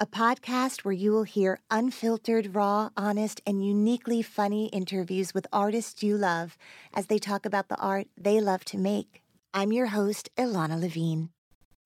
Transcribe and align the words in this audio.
a 0.00 0.06
podcast 0.06 0.84
where 0.84 0.92
you 0.92 1.10
will 1.10 1.24
hear 1.24 1.58
unfiltered, 1.70 2.54
raw, 2.54 2.90
honest, 2.96 3.40
and 3.44 3.66
uniquely 3.66 4.22
funny 4.22 4.66
interviews 4.66 5.34
with 5.34 5.46
artists 5.52 6.04
you 6.04 6.16
love 6.16 6.56
as 6.94 7.06
they 7.06 7.18
talk 7.18 7.44
about 7.44 7.68
the 7.68 7.76
art 7.76 8.06
they 8.16 8.40
love 8.40 8.64
to 8.64 8.78
make. 8.78 9.22
I'm 9.52 9.72
your 9.72 9.86
host, 9.86 10.30
Ilana 10.36 10.80
Levine. 10.80 11.30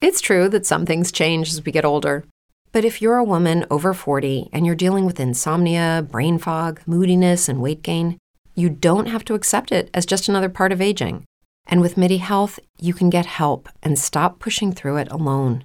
It's 0.02 0.20
true 0.20 0.50
that 0.50 0.66
some 0.66 0.84
things 0.84 1.10
change 1.10 1.48
as 1.48 1.64
we 1.64 1.72
get 1.72 1.86
older. 1.86 2.24
But 2.70 2.84
if 2.84 3.00
you're 3.00 3.16
a 3.16 3.24
woman 3.24 3.64
over 3.70 3.94
40 3.94 4.50
and 4.52 4.66
you're 4.66 4.74
dealing 4.74 5.06
with 5.06 5.20
insomnia, 5.20 6.06
brain 6.10 6.38
fog, 6.38 6.82
moodiness, 6.86 7.48
and 7.48 7.62
weight 7.62 7.82
gain, 7.82 8.18
you 8.54 8.68
don't 8.68 9.06
have 9.06 9.24
to 9.24 9.34
accept 9.34 9.72
it 9.72 9.88
as 9.94 10.04
just 10.04 10.28
another 10.28 10.50
part 10.50 10.72
of 10.72 10.82
aging. 10.82 11.24
And 11.66 11.80
with 11.80 11.96
MIDI 11.96 12.18
Health, 12.18 12.58
you 12.78 12.92
can 12.92 13.08
get 13.08 13.24
help 13.24 13.70
and 13.82 13.98
stop 13.98 14.38
pushing 14.38 14.72
through 14.72 14.98
it 14.98 15.10
alone. 15.10 15.64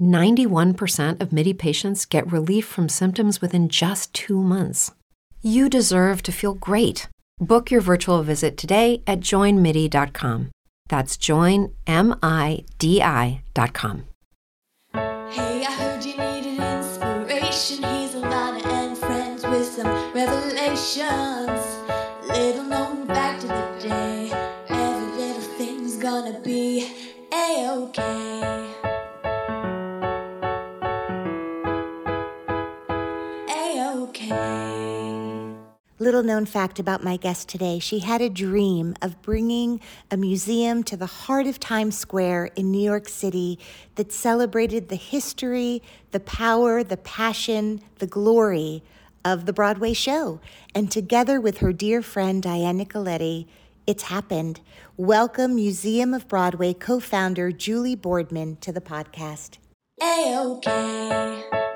91% 0.00 1.20
of 1.20 1.32
MIDI 1.32 1.54
patients 1.54 2.04
get 2.04 2.30
relief 2.32 2.66
from 2.66 2.88
symptoms 2.88 3.40
within 3.40 3.68
just 3.68 4.12
two 4.14 4.42
months. 4.42 4.92
You 5.42 5.68
deserve 5.68 6.22
to 6.22 6.32
feel 6.32 6.54
great. 6.54 7.08
Book 7.40 7.70
your 7.70 7.80
virtual 7.80 8.22
visit 8.22 8.56
today 8.56 9.02
at 9.06 9.20
joinmidi.com. 9.20 10.50
That's 10.88 11.16
joinmidi.com. 11.16 11.68
Hey, 15.30 15.64
I 15.64 15.72
heard 15.72 16.04
you 16.04 16.16
needed 16.16 16.58
inspiration. 16.58 17.84
He's 17.84 18.14
a 18.14 18.20
writer 18.20 18.66
and 18.68 18.96
friends 18.98 19.44
with 19.46 19.66
some 19.66 19.86
revelations. 20.14 21.60
Little 22.26 22.64
known 22.64 23.06
fact 23.06 23.44
of 23.44 23.50
the 23.50 23.88
day. 23.88 24.30
Every 24.68 25.12
little 25.16 25.42
thing's 25.42 25.96
gonna 25.96 26.40
be 26.40 26.90
a-okay. 27.32 28.57
Little 36.08 36.22
known 36.22 36.46
fact 36.46 36.78
about 36.78 37.04
my 37.04 37.18
guest 37.18 37.50
today 37.50 37.78
she 37.78 37.98
had 37.98 38.22
a 38.22 38.30
dream 38.30 38.94
of 39.02 39.20
bringing 39.20 39.78
a 40.10 40.16
museum 40.16 40.82
to 40.84 40.96
the 40.96 41.04
heart 41.04 41.46
of 41.46 41.60
Times 41.60 41.98
Square 41.98 42.46
in 42.56 42.70
New 42.70 42.80
York 42.82 43.10
City 43.10 43.58
that 43.96 44.10
celebrated 44.10 44.88
the 44.88 44.96
history, 44.96 45.82
the 46.12 46.20
power, 46.20 46.82
the 46.82 46.96
passion, 46.96 47.82
the 47.98 48.06
glory 48.06 48.82
of 49.22 49.44
the 49.44 49.52
Broadway 49.52 49.92
show. 49.92 50.40
And 50.74 50.90
together 50.90 51.42
with 51.42 51.58
her 51.58 51.74
dear 51.74 52.00
friend 52.00 52.42
Diane 52.42 52.78
Nicoletti, 52.78 53.46
it's 53.86 54.04
happened. 54.04 54.62
Welcome 54.96 55.56
Museum 55.56 56.14
of 56.14 56.26
Broadway 56.26 56.72
co 56.72 57.00
founder 57.00 57.52
Julie 57.52 57.96
Boardman 57.96 58.56
to 58.62 58.72
the 58.72 58.80
podcast. 58.80 59.58
A-OK. 60.00 61.67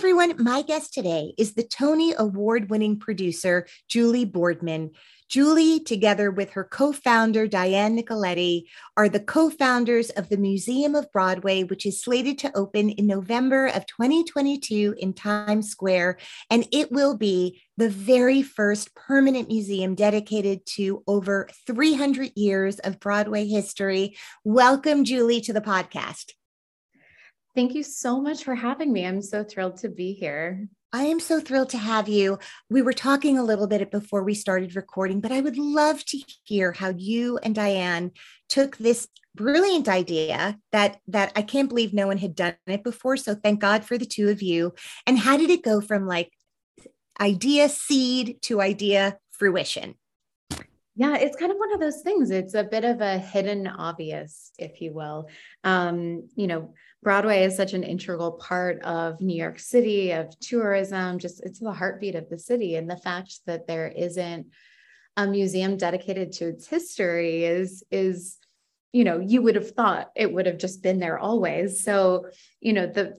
Everyone, 0.00 0.42
my 0.42 0.62
guest 0.62 0.94
today 0.94 1.34
is 1.36 1.52
the 1.52 1.62
Tony 1.62 2.14
Award 2.16 2.70
winning 2.70 2.98
producer, 2.98 3.66
Julie 3.86 4.24
Boardman. 4.24 4.92
Julie, 5.28 5.78
together 5.78 6.30
with 6.30 6.52
her 6.52 6.64
co 6.64 6.90
founder, 6.90 7.46
Diane 7.46 7.98
Nicoletti, 7.98 8.62
are 8.96 9.10
the 9.10 9.20
co 9.20 9.50
founders 9.50 10.08
of 10.08 10.30
the 10.30 10.38
Museum 10.38 10.94
of 10.94 11.12
Broadway, 11.12 11.64
which 11.64 11.84
is 11.84 12.02
slated 12.02 12.38
to 12.38 12.56
open 12.56 12.88
in 12.88 13.06
November 13.06 13.66
of 13.66 13.84
2022 13.88 14.94
in 14.96 15.12
Times 15.12 15.68
Square. 15.68 16.16
And 16.48 16.66
it 16.72 16.90
will 16.90 17.14
be 17.14 17.60
the 17.76 17.90
very 17.90 18.42
first 18.42 18.94
permanent 18.94 19.48
museum 19.48 19.94
dedicated 19.94 20.64
to 20.76 21.04
over 21.06 21.46
300 21.66 22.32
years 22.36 22.78
of 22.78 23.00
Broadway 23.00 23.46
history. 23.46 24.16
Welcome, 24.44 25.04
Julie, 25.04 25.42
to 25.42 25.52
the 25.52 25.60
podcast. 25.60 26.32
Thank 27.54 27.74
you 27.74 27.82
so 27.82 28.20
much 28.20 28.44
for 28.44 28.54
having 28.54 28.92
me. 28.92 29.06
I'm 29.06 29.22
so 29.22 29.42
thrilled 29.42 29.76
to 29.78 29.88
be 29.88 30.12
here. 30.12 30.68
I 30.92 31.04
am 31.04 31.20
so 31.20 31.40
thrilled 31.40 31.70
to 31.70 31.78
have 31.78 32.08
you. 32.08 32.38
We 32.68 32.82
were 32.82 32.92
talking 32.92 33.38
a 33.38 33.44
little 33.44 33.68
bit 33.68 33.90
before 33.90 34.24
we 34.24 34.34
started 34.34 34.74
recording, 34.74 35.20
but 35.20 35.30
I 35.30 35.40
would 35.40 35.56
love 35.56 36.04
to 36.06 36.18
hear 36.44 36.72
how 36.72 36.92
you 36.96 37.38
and 37.38 37.54
Diane 37.54 38.10
took 38.48 38.76
this 38.76 39.06
brilliant 39.36 39.88
idea 39.88 40.58
that 40.72 40.98
that 41.06 41.32
I 41.36 41.42
can't 41.42 41.68
believe 41.68 41.94
no 41.94 42.08
one 42.08 42.18
had 42.18 42.34
done 42.34 42.56
it 42.66 42.82
before. 42.82 43.16
So 43.16 43.34
thank 43.36 43.60
God 43.60 43.84
for 43.84 43.98
the 43.98 44.06
two 44.06 44.28
of 44.28 44.42
you. 44.42 44.74
And 45.06 45.18
how 45.18 45.36
did 45.36 45.50
it 45.50 45.62
go 45.62 45.80
from 45.80 46.06
like 46.06 46.32
idea 47.20 47.68
seed 47.68 48.42
to 48.42 48.60
idea 48.60 49.18
fruition? 49.30 49.94
Yeah, 50.96 51.16
it's 51.16 51.36
kind 51.36 51.52
of 51.52 51.58
one 51.58 51.72
of 51.72 51.80
those 51.80 52.02
things. 52.02 52.30
It's 52.30 52.54
a 52.54 52.64
bit 52.64 52.84
of 52.84 53.00
a 53.00 53.16
hidden 53.16 53.66
obvious, 53.66 54.50
if 54.58 54.82
you 54.82 54.92
will. 54.92 55.28
Um, 55.62 56.28
you 56.34 56.46
know, 56.46 56.74
Broadway 57.02 57.44
is 57.44 57.56
such 57.56 57.72
an 57.72 57.82
integral 57.82 58.32
part 58.32 58.82
of 58.82 59.20
New 59.20 59.36
York 59.36 59.58
City, 59.58 60.10
of 60.12 60.38
tourism, 60.38 61.18
just 61.18 61.42
it's 61.42 61.58
the 61.58 61.72
heartbeat 61.72 62.14
of 62.14 62.28
the 62.28 62.38
city. 62.38 62.76
And 62.76 62.90
the 62.90 62.96
fact 62.96 63.40
that 63.46 63.66
there 63.66 63.88
isn't 63.88 64.46
a 65.16 65.26
museum 65.26 65.76
dedicated 65.76 66.32
to 66.32 66.48
its 66.48 66.66
history 66.66 67.44
is, 67.44 67.82
is, 67.90 68.38
you 68.92 69.04
know, 69.04 69.18
you 69.18 69.40
would 69.40 69.54
have 69.54 69.70
thought 69.70 70.10
it 70.14 70.32
would 70.32 70.46
have 70.46 70.58
just 70.58 70.82
been 70.82 70.98
there 70.98 71.18
always. 71.18 71.82
So, 71.82 72.26
you 72.60 72.72
know, 72.74 72.86
the 72.86 73.16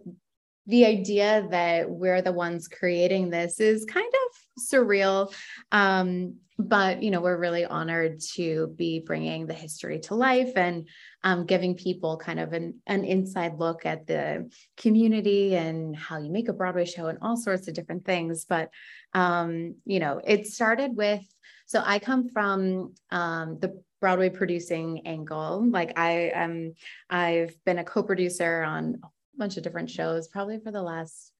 the 0.67 0.85
idea 0.85 1.47
that 1.49 1.89
we're 1.89 2.21
the 2.21 2.31
ones 2.31 2.67
creating 2.67 3.29
this 3.29 3.59
is 3.59 3.83
kind 3.85 4.05
of 4.13 4.30
surreal. 4.69 5.33
Um, 5.71 6.35
but 6.67 7.01
you 7.01 7.11
know 7.11 7.21
we're 7.21 7.37
really 7.37 7.65
honored 7.65 8.19
to 8.19 8.73
be 8.75 8.99
bringing 8.99 9.47
the 9.47 9.53
history 9.53 9.99
to 9.99 10.15
life 10.15 10.51
and 10.55 10.87
um, 11.23 11.45
giving 11.45 11.75
people 11.75 12.17
kind 12.17 12.39
of 12.39 12.53
an, 12.53 12.75
an 12.87 13.03
inside 13.03 13.57
look 13.57 13.85
at 13.85 14.07
the 14.07 14.49
community 14.77 15.55
and 15.55 15.95
how 15.95 16.17
you 16.17 16.31
make 16.31 16.49
a 16.49 16.53
broadway 16.53 16.85
show 16.85 17.07
and 17.07 17.19
all 17.21 17.37
sorts 17.37 17.67
of 17.67 17.73
different 17.73 18.05
things 18.05 18.45
but 18.45 18.69
um, 19.13 19.75
you 19.85 19.99
know 19.99 20.21
it 20.23 20.47
started 20.47 20.95
with 20.95 21.23
so 21.65 21.81
i 21.85 21.99
come 21.99 22.29
from 22.29 22.93
um, 23.11 23.57
the 23.59 23.81
broadway 23.99 24.29
producing 24.29 25.05
angle 25.05 25.63
like 25.69 25.97
i 25.97 26.31
am 26.33 26.73
i've 27.09 27.55
been 27.65 27.79
a 27.79 27.83
co-producer 27.83 28.63
on 28.63 28.99
a 29.03 29.07
bunch 29.37 29.57
of 29.57 29.63
different 29.63 29.89
shows 29.89 30.27
probably 30.27 30.59
for 30.59 30.71
the 30.71 30.81
last 30.81 31.30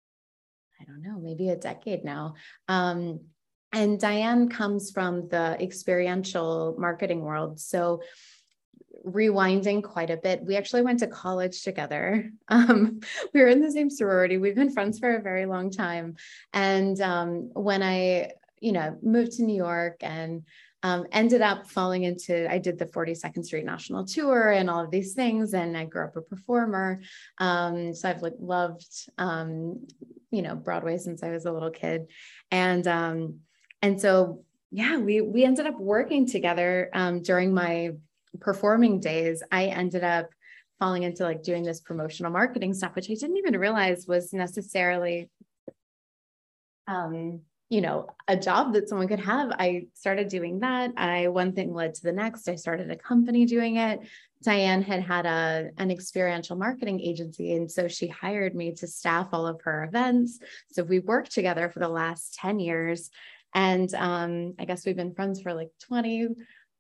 i 0.82 0.84
don't 0.86 1.02
know 1.02 1.20
maybe 1.20 1.50
a 1.50 1.56
decade 1.56 2.04
now 2.04 2.34
um, 2.68 3.20
and 3.74 4.00
Diane 4.00 4.50
comes 4.50 4.92
from 4.92 5.30
the 5.30 5.58
experiential 5.62 6.76
marketing 6.78 7.22
world. 7.22 7.60
So, 7.60 8.02
rewinding 9.06 9.82
quite 9.82 10.10
a 10.10 10.18
bit, 10.18 10.44
we 10.44 10.56
actually 10.56 10.84
went 10.84 11.00
to 11.00 11.08
college 11.08 11.64
together. 11.64 12.30
Um, 12.50 13.00
we 13.34 13.40
were 13.40 13.48
in 13.48 13.62
the 13.62 13.72
same 13.72 13.90
sorority. 13.90 14.38
We've 14.38 14.56
been 14.56 14.74
friends 14.74 15.00
for 15.00 15.16
a 15.16 15.22
very 15.22 15.46
long 15.46 15.72
time. 15.72 16.16
And 16.52 17.00
um, 17.00 17.50
when 17.54 17.82
I, 17.82 18.32
you 18.60 18.74
know, 18.74 18.98
moved 19.02 19.34
to 19.34 19.44
New 19.44 19.56
York 19.56 19.96
and 20.02 20.44
um, 20.84 21.06
ended 21.14 21.42
up 21.42 21.70
falling 21.70 22.04
into, 22.04 22.52
I 22.52 22.58
did 22.58 22.78
the 22.78 22.88
42nd 22.88 23.46
Street 23.46 23.64
National 23.64 24.04
Tour 24.04 24.52
and 24.52 24.70
all 24.70 24.84
of 24.84 24.92
these 24.92 25.14
things. 25.14 25.54
And 25.54 25.78
I 25.78 25.86
grew 25.86 26.04
up 26.04 26.18
a 26.18 26.22
performer. 26.22 27.00
Um, 27.38 27.94
so 27.94 28.10
I've 28.10 28.22
like 28.22 28.36
loved, 28.38 29.10
um, 29.18 29.88
you 30.32 30.42
know, 30.42 30.56
Broadway 30.56 30.98
since 30.98 31.24
I 31.24 31.30
was 31.30 31.46
a 31.46 31.52
little 31.52 31.72
kid. 31.72 32.08
And, 32.52 32.88
um, 32.88 33.40
and 33.82 34.00
so 34.00 34.44
yeah 34.72 34.98
we 34.98 35.22
we 35.22 35.44
ended 35.44 35.68
up 35.68 35.80
working 35.80 36.26
together 36.26 36.90
um, 36.94 37.22
during 37.22 37.54
my 37.54 37.92
performing 38.40 39.00
days 39.00 39.44
i 39.52 39.66
ended 39.66 40.04
up 40.04 40.30
falling 40.80 41.04
into 41.04 41.24
like 41.24 41.44
doing 41.44 41.64
this 41.64 41.82
promotional 41.82 42.32
marketing 42.32 42.74
stuff 42.74 42.96
which 42.96 43.12
i 43.12 43.14
didn't 43.14 43.38
even 43.38 43.60
realize 43.60 44.08
was 44.08 44.34
necessarily 44.34 45.30
um 46.88 47.42
you 47.72 47.80
know, 47.80 48.06
a 48.28 48.36
job 48.36 48.74
that 48.74 48.90
someone 48.90 49.08
could 49.08 49.22
have. 49.22 49.50
I 49.52 49.88
started 49.94 50.28
doing 50.28 50.60
that. 50.60 50.92
I 50.98 51.30
one 51.30 51.54
thing 51.54 51.74
led 51.74 51.94
to 51.96 52.04
the 52.04 52.12
next. 52.12 52.50
I 52.50 52.56
started 52.56 52.92
a 52.92 52.98
company 52.98 53.46
doing 53.46 53.78
it. 53.78 54.02
Diane 54.42 54.82
had 54.82 55.04
had 55.04 55.26
a 55.26 55.70
an 55.78 55.92
experiential 55.92 56.56
marketing 56.56 57.00
agency, 57.00 57.56
and 57.56 57.70
so 57.70 57.88
she 57.88 58.08
hired 58.08 58.56
me 58.56 58.74
to 58.74 58.88
staff 58.88 59.30
all 59.32 59.46
of 59.48 59.62
her 59.62 59.84
events. 59.84 60.40
So 60.72 60.84
we 60.84 61.00
worked 61.00 61.32
together 61.32 61.70
for 61.70 61.80
the 61.80 61.90
last 61.90 62.36
ten 62.36 62.60
years, 62.60 63.10
and 63.54 63.94
um, 63.94 64.56
I 64.60 64.66
guess 64.66 64.86
we've 64.86 64.96
been 64.96 65.14
friends 65.14 65.42
for 65.42 65.54
like 65.54 65.70
twenty. 65.80 66.28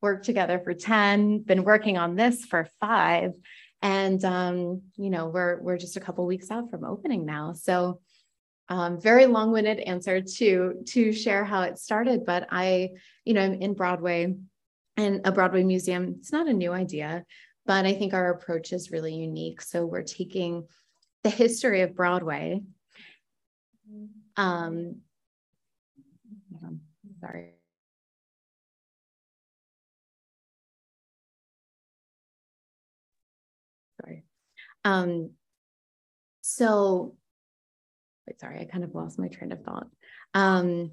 Worked 0.01 0.25
together 0.25 0.59
for 0.59 0.73
ten. 0.73 1.39
Been 1.39 1.63
working 1.63 1.97
on 1.97 2.15
this 2.15 2.45
for 2.45 2.67
five, 2.79 3.33
and 3.81 4.23
um, 4.25 4.81
you 4.97 5.11
know 5.11 5.27
we're 5.27 5.61
we're 5.61 5.77
just 5.77 5.97
a 5.97 6.01
couple 6.01 6.25
weeks 6.25 6.49
out 6.49 6.71
from 6.71 6.83
opening 6.83 7.25
now. 7.25 7.53
So 7.53 7.99
um, 8.69 9.01
very 9.01 9.25
long-winded 9.25 9.79
answer 9.79 10.21
to 10.21 10.81
to 10.87 11.11
share 11.11 11.43
how 11.43 11.63
it 11.63 11.77
started 11.77 12.25
but 12.25 12.47
i 12.51 12.89
you 13.25 13.33
know 13.33 13.41
i'm 13.41 13.55
in 13.55 13.73
broadway 13.73 14.33
and 14.95 15.21
a 15.25 15.31
broadway 15.31 15.63
museum 15.63 16.15
it's 16.19 16.31
not 16.31 16.47
a 16.47 16.53
new 16.53 16.71
idea 16.71 17.25
but 17.71 17.85
i 17.85 17.93
think 17.93 18.13
our 18.13 18.31
approach 18.31 18.73
is 18.73 18.91
really 18.91 19.13
unique. 19.13 19.61
So 19.61 19.85
we're 19.85 20.03
taking 20.03 20.67
the 21.23 21.29
history 21.29 21.83
of 21.83 21.95
broadway. 21.95 22.63
Um 24.35 24.97
sorry. 27.21 27.53
Sorry. 34.01 34.25
Um 34.83 35.29
so 36.41 37.15
wait, 38.27 38.37
sorry, 38.41 38.59
I 38.59 38.65
kind 38.65 38.83
of 38.83 38.93
lost 38.93 39.17
my 39.17 39.29
train 39.29 39.53
of 39.53 39.63
thought. 39.63 39.87
Um, 40.33 40.91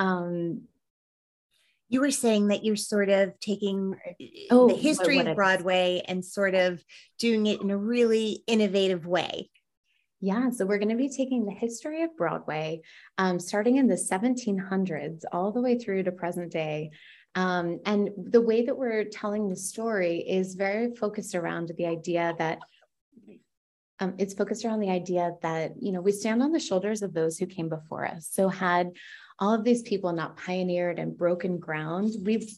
um, 0.00 0.62
you 1.90 2.00
were 2.00 2.10
saying 2.10 2.48
that 2.48 2.64
you're 2.64 2.76
sort 2.76 3.10
of 3.10 3.38
taking 3.38 3.96
oh, 4.50 4.68
the 4.68 4.74
history 4.74 5.18
of 5.18 5.36
Broadway 5.36 6.02
and 6.08 6.24
sort 6.24 6.54
of 6.54 6.82
doing 7.18 7.46
it 7.46 7.60
in 7.60 7.70
a 7.70 7.76
really 7.76 8.42
innovative 8.46 9.06
way. 9.06 9.50
Yeah, 10.22 10.50
so 10.50 10.64
we're 10.64 10.78
going 10.78 10.90
to 10.90 10.96
be 10.96 11.08
taking 11.08 11.44
the 11.44 11.52
history 11.52 12.02
of 12.02 12.16
Broadway, 12.16 12.82
um, 13.18 13.38
starting 13.38 13.76
in 13.76 13.88
the 13.88 13.94
1700s 13.94 15.22
all 15.32 15.52
the 15.52 15.60
way 15.60 15.78
through 15.78 16.04
to 16.04 16.12
present 16.12 16.52
day, 16.52 16.90
um, 17.34 17.80
and 17.84 18.10
the 18.16 18.40
way 18.40 18.64
that 18.64 18.76
we're 18.76 19.04
telling 19.04 19.48
the 19.48 19.56
story 19.56 20.18
is 20.18 20.54
very 20.54 20.94
focused 20.94 21.34
around 21.34 21.72
the 21.76 21.86
idea 21.86 22.34
that 22.38 22.58
um, 24.00 24.14
it's 24.18 24.34
focused 24.34 24.64
around 24.64 24.80
the 24.80 24.90
idea 24.90 25.32
that 25.42 25.72
you 25.80 25.92
know 25.92 26.00
we 26.00 26.12
stand 26.12 26.42
on 26.42 26.52
the 26.52 26.60
shoulders 26.60 27.02
of 27.02 27.12
those 27.12 27.38
who 27.38 27.46
came 27.46 27.68
before 27.68 28.06
us. 28.06 28.28
So 28.30 28.48
had 28.48 28.92
all 29.40 29.54
of 29.54 29.64
these 29.64 29.82
people 29.82 30.12
not 30.12 30.36
pioneered 30.36 30.98
and 30.98 31.16
broken 31.16 31.58
ground, 31.58 32.12
we 32.22 32.48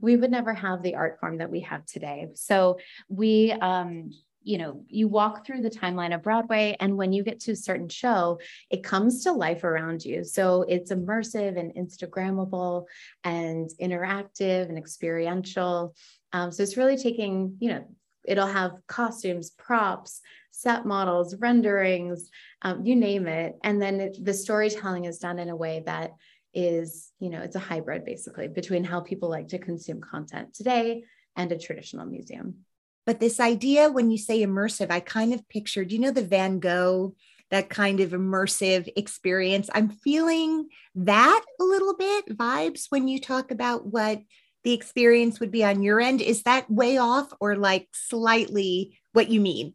we 0.00 0.16
would 0.16 0.32
never 0.32 0.52
have 0.52 0.82
the 0.82 0.96
art 0.96 1.20
form 1.20 1.38
that 1.38 1.50
we 1.50 1.60
have 1.60 1.86
today. 1.86 2.28
So 2.34 2.78
we 3.08 3.52
um, 3.52 4.10
you 4.46 4.58
know, 4.58 4.84
you 4.86 5.08
walk 5.08 5.44
through 5.44 5.60
the 5.60 5.70
timeline 5.70 6.14
of 6.14 6.22
Broadway, 6.22 6.76
and 6.78 6.96
when 6.96 7.12
you 7.12 7.24
get 7.24 7.40
to 7.40 7.52
a 7.52 7.56
certain 7.56 7.88
show, 7.88 8.38
it 8.70 8.84
comes 8.84 9.24
to 9.24 9.32
life 9.32 9.64
around 9.64 10.04
you. 10.04 10.22
So 10.22 10.62
it's 10.68 10.92
immersive 10.92 11.58
and 11.58 11.74
Instagrammable 11.74 12.84
and 13.24 13.68
interactive 13.82 14.68
and 14.68 14.78
experiential. 14.78 15.96
Um, 16.32 16.52
so 16.52 16.62
it's 16.62 16.76
really 16.76 16.96
taking, 16.96 17.56
you 17.58 17.70
know, 17.70 17.84
it'll 18.26 18.46
have 18.46 18.72
costumes, 18.86 19.50
props, 19.50 20.20
set 20.50 20.86
models, 20.86 21.36
renderings, 21.36 22.30
um, 22.62 22.84
you 22.84 22.96
name 22.96 23.26
it. 23.26 23.56
And 23.62 23.80
then 23.80 24.00
it, 24.00 24.16
the 24.22 24.34
storytelling 24.34 25.04
is 25.04 25.18
done 25.18 25.38
in 25.38 25.50
a 25.50 25.56
way 25.56 25.82
that 25.86 26.12
is, 26.54 27.12
you 27.20 27.28
know, 27.28 27.42
it's 27.42 27.56
a 27.56 27.60
hybrid 27.60 28.04
basically 28.04 28.48
between 28.48 28.82
how 28.82 29.00
people 29.00 29.28
like 29.28 29.48
to 29.48 29.58
consume 29.58 30.00
content 30.00 30.54
today 30.54 31.04
and 31.36 31.52
a 31.52 31.58
traditional 31.58 32.06
museum. 32.06 32.64
But 33.04 33.20
this 33.20 33.38
idea, 33.38 33.90
when 33.90 34.10
you 34.10 34.18
say 34.18 34.42
immersive, 34.42 34.90
I 34.90 35.00
kind 35.00 35.32
of 35.32 35.48
pictured, 35.48 35.92
you 35.92 35.98
know, 35.98 36.10
the 36.10 36.22
Van 36.22 36.58
Gogh, 36.58 37.14
that 37.50 37.68
kind 37.68 38.00
of 38.00 38.10
immersive 38.10 38.88
experience. 38.96 39.70
I'm 39.72 39.90
feeling 39.90 40.68
that 40.96 41.44
a 41.60 41.64
little 41.64 41.94
bit 41.96 42.36
vibes 42.36 42.86
when 42.88 43.06
you 43.06 43.20
talk 43.20 43.50
about 43.50 43.86
what 43.86 44.20
the 44.66 44.72
experience 44.72 45.38
would 45.38 45.52
be 45.52 45.62
on 45.62 45.80
your 45.80 46.00
end. 46.00 46.20
Is 46.20 46.42
that 46.42 46.68
way 46.68 46.98
off 46.98 47.32
or 47.38 47.54
like 47.54 47.86
slightly 47.92 48.98
what 49.12 49.30
you 49.30 49.40
mean? 49.40 49.74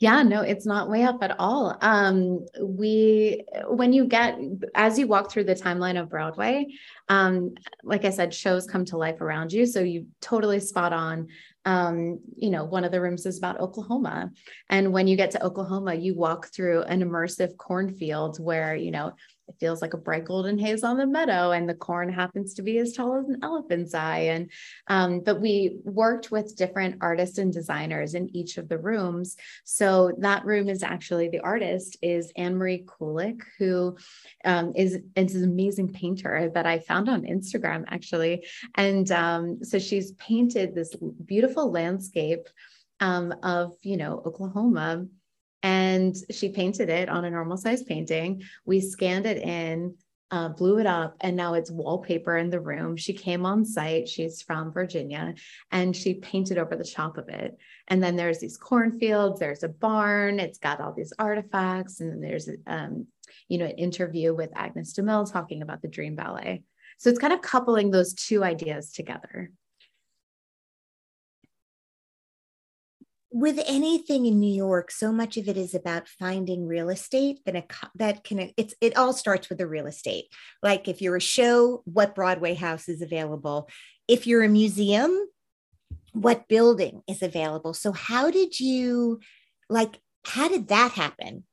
Yeah, 0.00 0.24
no, 0.24 0.40
it's 0.40 0.66
not 0.66 0.90
way 0.90 1.04
up 1.04 1.22
at 1.22 1.36
all. 1.38 1.78
Um, 1.80 2.44
we, 2.60 3.44
when 3.68 3.92
you 3.92 4.06
get, 4.06 4.36
as 4.74 4.98
you 4.98 5.06
walk 5.06 5.30
through 5.30 5.44
the 5.44 5.54
timeline 5.54 6.00
of 6.00 6.10
Broadway, 6.10 6.66
um, 7.08 7.54
like 7.84 8.04
I 8.04 8.10
said, 8.10 8.34
shows 8.34 8.66
come 8.66 8.84
to 8.86 8.96
life 8.96 9.20
around 9.20 9.52
you. 9.52 9.66
So 9.66 9.80
you 9.80 10.08
totally 10.20 10.58
spot 10.58 10.92
on 10.92 11.28
um, 11.64 12.20
you 12.34 12.48
know, 12.48 12.64
one 12.64 12.84
of 12.84 12.92
the 12.92 13.00
rooms 13.00 13.26
is 13.26 13.36
about 13.36 13.60
Oklahoma. 13.60 14.32
And 14.70 14.90
when 14.90 15.06
you 15.06 15.16
get 15.16 15.32
to 15.32 15.44
Oklahoma, 15.44 15.94
you 15.94 16.14
walk 16.14 16.46
through 16.46 16.84
an 16.84 17.02
immersive 17.02 17.58
cornfield 17.58 18.42
where, 18.42 18.74
you 18.74 18.90
know, 18.90 19.12
it 19.48 19.56
feels 19.58 19.80
like 19.80 19.94
a 19.94 19.98
bright 19.98 20.24
golden 20.24 20.58
haze 20.58 20.84
on 20.84 20.98
the 20.98 21.06
meadow 21.06 21.52
and 21.52 21.68
the 21.68 21.74
corn 21.74 22.12
happens 22.12 22.54
to 22.54 22.62
be 22.62 22.78
as 22.78 22.92
tall 22.92 23.18
as 23.18 23.28
an 23.28 23.38
elephant's 23.42 23.94
eye 23.94 24.18
and 24.18 24.50
um, 24.88 25.20
but 25.20 25.40
we 25.40 25.78
worked 25.84 26.30
with 26.30 26.56
different 26.56 26.96
artists 27.00 27.38
and 27.38 27.52
designers 27.52 28.14
in 28.14 28.34
each 28.36 28.58
of 28.58 28.68
the 28.68 28.78
rooms. 28.78 29.36
So 29.64 30.12
that 30.18 30.44
room 30.44 30.68
is 30.68 30.82
actually 30.82 31.28
the 31.28 31.40
artist 31.40 31.96
is 32.02 32.32
anne-marie 32.36 32.84
kulik 32.86 33.40
who 33.58 33.96
um, 34.44 34.72
is, 34.76 34.98
is 35.16 35.34
an 35.34 35.44
amazing 35.44 35.92
painter 35.92 36.50
that 36.54 36.66
i 36.66 36.78
found 36.78 37.08
on 37.08 37.22
instagram 37.22 37.84
actually. 37.88 38.46
And 38.74 39.10
um, 39.10 39.64
so 39.64 39.78
she's 39.78 40.12
painted 40.12 40.74
this 40.74 40.94
beautiful 41.24 41.70
landscape 41.70 42.48
um, 43.00 43.34
of 43.42 43.74
you 43.82 43.96
know 43.96 44.22
oklahoma 44.26 45.06
and 45.62 46.16
she 46.30 46.50
painted 46.50 46.88
it 46.88 47.08
on 47.08 47.24
a 47.24 47.30
normal 47.30 47.56
size 47.56 47.82
painting. 47.82 48.42
We 48.64 48.80
scanned 48.80 49.26
it 49.26 49.38
in, 49.38 49.96
uh, 50.30 50.50
blew 50.50 50.78
it 50.78 50.86
up, 50.86 51.16
and 51.20 51.36
now 51.36 51.54
it's 51.54 51.70
wallpaper 51.70 52.36
in 52.36 52.50
the 52.50 52.60
room. 52.60 52.96
She 52.96 53.12
came 53.12 53.46
on 53.46 53.64
site. 53.64 54.08
She's 54.08 54.42
from 54.42 54.72
Virginia, 54.72 55.34
and 55.72 55.96
she 55.96 56.14
painted 56.14 56.58
over 56.58 56.76
the 56.76 56.84
top 56.84 57.18
of 57.18 57.28
it. 57.28 57.56
And 57.88 58.02
then 58.02 58.14
there's 58.14 58.38
these 58.38 58.58
cornfields. 58.58 59.40
There's 59.40 59.62
a 59.62 59.68
barn. 59.68 60.38
It's 60.38 60.58
got 60.58 60.80
all 60.80 60.92
these 60.92 61.12
artifacts, 61.18 62.00
and 62.00 62.10
then 62.10 62.20
there's 62.20 62.48
um, 62.66 63.06
you 63.48 63.58
know 63.58 63.66
an 63.66 63.72
interview 63.72 64.34
with 64.34 64.50
Agnes 64.54 64.94
DeMille 64.94 65.30
talking 65.30 65.62
about 65.62 65.82
the 65.82 65.88
Dream 65.88 66.14
Ballet. 66.14 66.62
So 66.98 67.10
it's 67.10 67.18
kind 67.18 67.32
of 67.32 67.42
coupling 67.42 67.90
those 67.90 68.12
two 68.12 68.44
ideas 68.44 68.92
together. 68.92 69.50
With 73.30 73.60
anything 73.66 74.26
in 74.26 74.40
New 74.40 74.52
York, 74.52 74.90
so 74.90 75.12
much 75.12 75.36
of 75.36 75.48
it 75.48 75.56
is 75.56 75.74
about 75.74 76.08
finding 76.08 76.66
real 76.66 76.88
estate 76.88 77.40
that, 77.44 77.56
a, 77.56 77.64
that 77.96 78.24
can 78.24 78.52
it's 78.56 78.74
it 78.80 78.96
all 78.96 79.12
starts 79.12 79.48
with 79.48 79.58
the 79.58 79.66
real 79.66 79.86
estate. 79.86 80.26
Like 80.62 80.88
if 80.88 81.02
you're 81.02 81.16
a 81.16 81.20
show, 81.20 81.82
what 81.84 82.14
Broadway 82.14 82.54
house 82.54 82.88
is 82.88 83.02
available? 83.02 83.68
If 84.06 84.26
you're 84.26 84.42
a 84.42 84.48
museum, 84.48 85.14
what 86.12 86.48
building 86.48 87.02
is 87.06 87.22
available? 87.22 87.74
So 87.74 87.92
how 87.92 88.30
did 88.30 88.58
you 88.58 89.20
like 89.68 90.00
how 90.24 90.48
did 90.48 90.68
that 90.68 90.92
happen? 90.92 91.44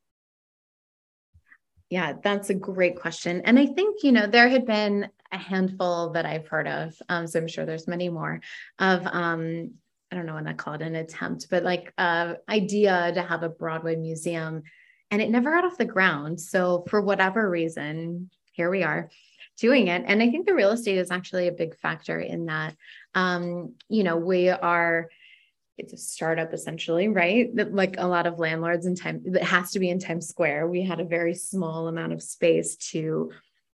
Yeah, 1.90 2.14
that's 2.24 2.50
a 2.50 2.56
great 2.56 3.00
question. 3.00 3.42
And 3.46 3.60
I 3.60 3.68
think, 3.68 4.04
you 4.04 4.12
know, 4.12 4.26
there 4.28 4.50
had 4.50 4.66
been 4.66 5.08
a 5.32 5.38
handful 5.38 6.12
that 6.12 6.26
I've 6.26 6.48
heard 6.48 6.68
of. 6.68 6.96
Um, 7.10 7.28
so 7.28 7.40
I'm 7.40 7.48
sure 7.48 7.66
there's 7.66 7.88
many 7.88 8.10
more 8.10 8.42
of 8.80 9.06
um, 9.06 9.76
I 10.12 10.16
don't 10.16 10.26
know 10.26 10.36
when 10.36 10.48
I 10.48 10.54
call 10.54 10.74
it 10.76 10.82
an 10.82 10.96
attempt, 10.96 11.48
but 11.50 11.64
like 11.64 11.94
uh 11.98 12.36
idea 12.48 13.12
to 13.14 13.22
have 13.22 13.44
a 13.44 13.50
Broadway 13.50 13.96
museum 13.96 14.64
and 15.12 15.22
it 15.22 15.30
never 15.30 15.52
got 15.52 15.66
off 15.66 15.78
the 15.78 15.86
ground. 15.86 16.40
So 16.40 16.84
for 16.90 17.02
whatever 17.02 17.50
reason, 17.50 18.30
here 18.52 18.70
we 18.70 18.84
are 18.84 19.10
doing 19.60 19.88
it. 19.88 20.04
And 20.06 20.22
I 20.22 20.30
think 20.30 20.46
the 20.46 20.54
real 20.54 20.72
estate 20.72 20.98
is 20.98 21.12
actually 21.12 21.48
a 21.48 21.54
big 21.54 21.78
factor 21.78 22.20
in 22.20 22.48
that. 22.48 22.76
Um, 23.14 23.76
you 23.90 24.04
know, 24.04 24.18
we 24.18 24.50
are 24.50 25.10
it's 25.78 25.94
a 25.94 25.98
startup 25.98 26.54
essentially, 26.54 27.10
right? 27.10 27.50
Like 27.54 27.96
a 27.98 28.08
lot 28.08 28.28
of 28.28 28.40
landlords 28.40 28.86
in 28.86 28.96
time 28.96 29.22
that 29.26 29.44
has 29.44 29.72
to 29.72 29.80
be 29.80 29.90
in 29.90 30.00
Times 30.00 30.28
Square. 30.28 30.70
We 30.70 30.84
had 30.84 31.02
a 31.02 31.06
very 31.06 31.36
small 31.36 31.90
amount 31.90 32.14
of 32.14 32.24
space 32.24 32.78
to, 32.92 33.32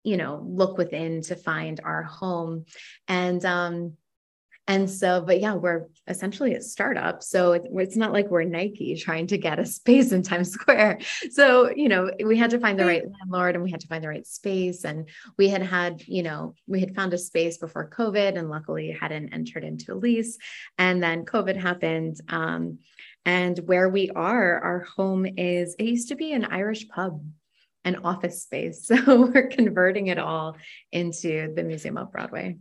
you 0.04 0.16
know, 0.16 0.44
look 0.46 0.78
within 0.78 1.22
to 1.22 1.34
find 1.34 1.80
our 1.82 2.04
home. 2.04 2.66
And 3.08 3.44
um 3.44 3.96
And 4.68 4.88
so, 4.88 5.22
but 5.22 5.40
yeah, 5.40 5.54
we're 5.54 5.86
essentially 6.08 6.54
a 6.54 6.60
startup. 6.60 7.22
So 7.22 7.52
it, 7.52 7.62
it's 7.72 7.96
not 7.96 8.12
like 8.12 8.28
we're 8.28 8.44
Nike 8.44 8.94
trying 8.96 9.26
to 9.28 9.38
get 9.38 9.58
a 9.58 9.64
space 9.64 10.12
in 10.12 10.22
Times 10.22 10.50
Square. 10.52 10.98
So, 11.30 11.70
you 11.74 11.88
know, 11.88 12.10
we 12.22 12.36
had 12.36 12.50
to 12.50 12.60
find 12.60 12.78
the 12.78 12.84
right 12.84 13.02
landlord 13.18 13.54
and 13.54 13.64
we 13.64 13.70
had 13.70 13.80
to 13.80 13.86
find 13.86 14.04
the 14.04 14.08
right 14.08 14.26
space. 14.26 14.84
And 14.84 15.08
we 15.38 15.48
had 15.48 15.62
had, 15.62 16.02
you 16.06 16.22
know, 16.22 16.54
we 16.66 16.80
had 16.80 16.94
found 16.94 17.14
a 17.14 17.18
space 17.18 17.56
before 17.56 17.88
COVID 17.88 18.38
and 18.38 18.50
luckily 18.50 18.90
hadn't 18.92 19.32
entered 19.32 19.64
into 19.64 19.94
a 19.94 19.96
lease. 19.96 20.36
And 20.76 21.02
then 21.02 21.24
COVID 21.24 21.56
happened. 21.56 22.20
Um, 22.28 22.80
and 23.24 23.58
where 23.60 23.88
we 23.88 24.10
are, 24.10 24.60
our 24.60 24.80
home 24.80 25.24
is, 25.24 25.76
it 25.78 25.84
used 25.84 26.08
to 26.08 26.14
be 26.14 26.32
an 26.32 26.44
Irish 26.44 26.86
pub 26.88 27.22
an 27.84 27.96
office 28.04 28.42
space. 28.42 28.90
So 28.98 29.26
we're 29.26 29.46
converting 29.46 30.08
it 30.08 30.18
all 30.18 30.56
into 30.92 31.54
the 31.54 31.62
Museum 31.62 31.96
of 31.96 32.12
Broadway 32.12 32.58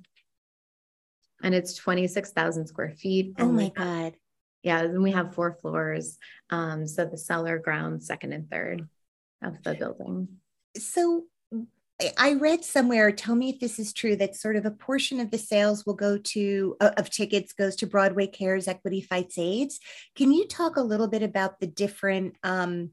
and 1.44 1.54
it's 1.54 1.76
26,000 1.76 2.68
square 2.68 2.92
feet. 2.92 3.36
Oh 3.40 3.52
my 3.52 3.70
God. 3.70 4.16
Yeah. 4.64 4.82
And 4.82 5.04
we 5.04 5.12
have 5.12 5.36
four 5.36 5.58
floors. 5.62 6.18
Um, 6.50 6.88
so 6.88 7.06
the 7.06 7.18
cellar, 7.18 7.60
ground, 7.60 8.04
second, 8.04 8.34
and 8.34 8.50
third 8.50 8.88
of 9.44 9.62
the 9.64 9.76
building. 9.76 10.28
So 10.78 11.26
I 12.18 12.34
read 12.34 12.64
somewhere, 12.64 13.12
tell 13.12 13.34
me 13.34 13.50
if 13.50 13.60
this 13.60 13.80
is 13.80 13.92
true, 13.92 14.16
that 14.18 14.36
sort 14.36 14.56
of 14.56 14.66
a 14.66 14.72
portion 14.72 15.20
of 15.20 15.32
the 15.32 15.38
sales 15.40 15.86
will 15.86 15.96
go 15.96 16.18
to, 16.18 16.76
uh, 16.80 16.92
of 16.96 17.10
tickets 17.10 17.54
goes 17.54 17.76
to 17.78 17.88
Broadway 17.88 18.28
Cares 18.28 18.68
Equity 18.68 19.02
Fights 19.02 19.38
AIDS. 19.40 19.80
Can 20.16 20.32
you 20.32 20.46
talk 20.48 20.76
a 20.76 20.82
little 20.82 21.08
bit 21.08 21.24
about 21.24 21.60
the 21.60 21.66
different 21.66 22.36
um, 22.44 22.92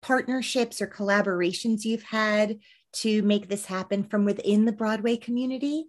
partnerships 0.00 0.80
or 0.80 0.86
collaborations 0.86 1.84
you've 1.84 2.04
had 2.04 2.58
to 2.94 3.20
make 3.22 3.48
this 3.48 3.66
happen 3.66 4.02
from 4.02 4.24
within 4.24 4.64
the 4.64 4.72
Broadway 4.72 5.18
community? 5.18 5.84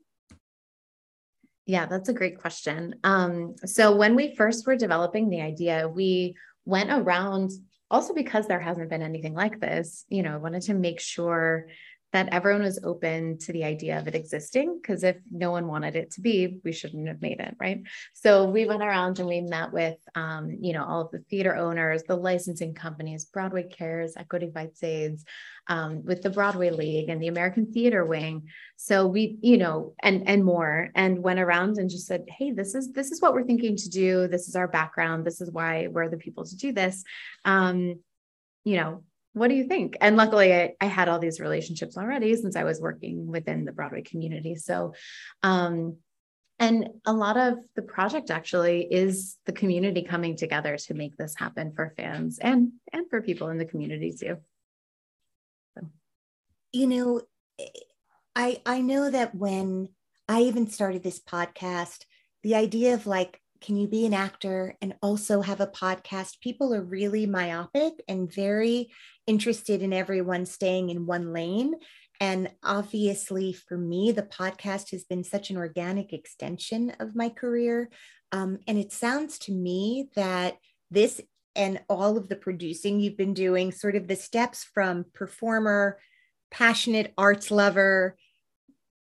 Yeah, 1.70 1.86
that's 1.86 2.10
a 2.10 2.14
great 2.14 2.40
question. 2.40 2.96
Um, 3.04 3.54
so 3.64 3.96
when 3.96 4.16
we 4.16 4.36
first 4.36 4.66
were 4.66 4.76
developing 4.76 5.30
the 5.30 5.42
idea, 5.42 5.88
we 5.88 6.34
went 6.66 6.90
around 6.90 7.52
also 7.92 8.12
because 8.16 8.48
there 8.48 8.60
hasn't 8.60 8.90
been 8.90 9.04
anything 9.04 9.36
like 9.36 9.60
this, 9.60 10.04
you 10.10 10.24
know, 10.24 10.40
wanted 10.40 10.64
to 10.64 10.74
make 10.74 11.00
sure 11.00 11.68
that 12.12 12.30
everyone 12.32 12.64
was 12.64 12.80
open 12.84 13.38
to 13.38 13.54
the 13.54 13.64
idea 13.64 14.00
of 14.00 14.08
it 14.08 14.16
existing 14.16 14.80
because 14.82 15.04
if 15.04 15.18
no 15.32 15.52
one 15.52 15.68
wanted 15.68 15.96
it 15.96 16.12
to 16.12 16.22
be 16.22 16.60
we 16.64 16.72
shouldn't 16.72 17.08
have 17.08 17.22
made 17.22 17.40
it 17.40 17.56
right? 17.60 17.84
So 18.14 18.46
we 18.46 18.66
went 18.66 18.82
around 18.82 19.20
and 19.20 19.28
we 19.28 19.42
met 19.42 19.72
with 19.72 19.98
um, 20.16 20.58
you 20.60 20.74
know 20.74 20.84
all 20.84 21.02
of 21.02 21.12
the 21.12 21.20
theater 21.30 21.56
owners 21.56 22.04
the 22.04 22.16
licensing 22.16 22.74
companies 22.74 23.26
broadway 23.26 23.64
cares 23.64 24.16
equity 24.18 24.50
fights 24.54 24.84
aids 24.84 25.24
um, 25.68 26.04
with 26.04 26.22
the 26.22 26.30
broadway 26.30 26.72
league 26.72 27.10
and 27.10 27.22
the 27.22 27.28
american 27.28 27.72
theater 27.72 28.06
wing. 28.06 28.48
So 28.78 29.06
we 29.08 29.38
you 29.42 29.58
know 29.58 29.94
and 30.02 30.28
and 30.28 30.44
more 30.44 30.90
and 30.96 31.22
went 31.22 31.40
around 31.40 31.78
and 31.78 31.90
just 31.90 32.08
said 32.08 32.26
hey 32.28 32.52
this 32.52 32.74
is 32.76 32.92
this 32.92 33.12
is 33.12 33.22
what 33.22 33.34
we're 33.34 33.44
thinking 33.44 33.76
to 33.78 33.90
do. 33.90 34.28
This 34.28 34.48
is 34.48 34.56
our 34.56 34.68
background. 34.68 35.26
This 35.26 35.42
is 35.42 35.52
why 35.52 35.88
we're 35.88 36.10
the 36.10 36.18
people 36.18 36.46
to 36.46 36.56
do 36.56 36.72
this. 36.72 37.04
Um, 37.46 38.00
you 38.66 38.76
know 38.76 39.04
what 39.34 39.50
do 39.50 39.56
you 39.56 39.66
think? 39.66 39.98
And 40.02 40.18
luckily, 40.18 40.54
I, 40.54 40.74
I, 40.82 40.86
had 40.86 41.08
all 41.08 41.20
these 41.20 41.40
relationships 41.40 41.98
already 41.98 42.36
since 42.36 42.56
I 42.56 42.64
was 42.64 42.82
working 42.82 43.28
within 43.28 43.64
the 43.64 43.72
Broadway 43.72 44.02
community. 44.02 44.56
So, 44.56 44.94
um, 45.44 45.98
and 46.58 46.90
a 47.06 47.14
lot 47.14 47.38
of 47.38 47.60
the 47.76 47.82
project 47.82 48.32
actually 48.32 48.82
is 48.82 49.38
the 49.46 49.54
community 49.54 50.04
coming 50.04 50.36
together 50.36 50.76
to 50.78 50.94
make 50.94 51.16
this 51.16 51.36
happen 51.38 51.72
for 51.74 51.94
fans 51.96 52.38
and 52.40 52.74
and 52.92 53.10
for 53.10 53.22
people 53.22 53.50
in 53.50 53.58
the 53.58 53.66
community 53.66 54.12
too. 54.12 54.38
So. 55.78 55.88
You 56.74 56.88
know, 56.88 57.22
I 58.36 58.62
I 58.66 58.82
know 58.82 59.10
that 59.10 59.34
when 59.36 59.90
I 60.28 60.42
even 60.42 60.68
started 60.68 61.02
this 61.02 61.20
podcast, 61.20 62.04
the 62.44 62.56
idea 62.56 62.94
of 62.94 63.08
like 63.08 63.42
can 63.62 63.78
you 63.78 63.88
be 63.88 64.06
an 64.06 64.14
actor 64.14 64.76
and 64.82 64.96
also 65.02 65.42
have 65.42 65.62
a 65.62 65.68
podcast? 65.68 66.40
People 66.42 66.74
are 66.74 66.82
really 66.82 67.26
myopic 67.26 67.94
and 68.08 68.32
very 68.34 68.90
interested 69.28 69.82
in 69.82 69.94
everyone 69.94 70.46
staying 70.46 70.90
in 70.90 71.06
one 71.06 71.34
lane. 71.34 71.76
And 72.20 72.52
obviously, 72.64 73.54
for 73.54 73.78
me, 73.78 74.12
the 74.12 74.24
podcast 74.24 74.92
has 74.92 75.04
been 75.04 75.24
such 75.24 75.50
an 75.50 75.58
organic 75.58 76.12
extension 76.14 76.92
of 77.00 77.16
my 77.16 77.30
career. 77.30 77.90
Um, 78.32 78.60
and 78.68 78.78
it 78.78 78.92
sounds 78.92 79.40
to 79.40 79.52
me 79.52 80.10
that 80.16 80.58
this 80.92 81.22
and 81.56 81.82
all 81.90 82.18
of 82.18 82.30
the 82.30 82.36
producing 82.36 83.00
you've 83.00 83.18
been 83.18 83.34
doing, 83.34 83.72
sort 83.72 83.96
of 83.96 84.08
the 84.08 84.16
steps 84.16 84.64
from 84.64 85.06
performer, 85.14 86.00
passionate 86.52 87.14
arts 87.18 87.52
lover, 87.52 88.16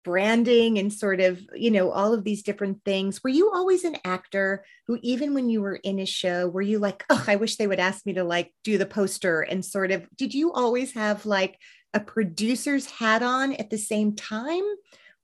branding 0.09 0.79
and 0.79 0.91
sort 0.91 1.21
of 1.21 1.39
you 1.53 1.69
know 1.69 1.91
all 1.91 2.15
of 2.15 2.23
these 2.23 2.41
different 2.41 2.83
things. 2.83 3.23
Were 3.23 3.29
you 3.29 3.51
always 3.51 3.83
an 3.83 3.97
actor 4.03 4.65
who 4.87 4.97
even 5.03 5.35
when 5.35 5.49
you 5.49 5.61
were 5.61 5.75
in 5.75 5.99
a 5.99 6.05
show 6.05 6.47
were 6.47 6.63
you 6.63 6.79
like 6.79 7.05
oh 7.11 7.23
i 7.27 7.35
wish 7.35 7.57
they 7.57 7.67
would 7.67 7.79
ask 7.79 8.07
me 8.07 8.13
to 8.13 8.23
like 8.23 8.51
do 8.63 8.79
the 8.79 8.87
poster 8.87 9.41
and 9.41 9.63
sort 9.63 9.91
of 9.91 10.07
did 10.17 10.33
you 10.33 10.51
always 10.51 10.93
have 10.93 11.27
like 11.27 11.59
a 11.93 11.99
producer's 11.99 12.85
hat 12.85 13.21
on 13.21 13.53
at 13.53 13.69
the 13.69 13.77
same 13.77 14.15
time? 14.15 14.63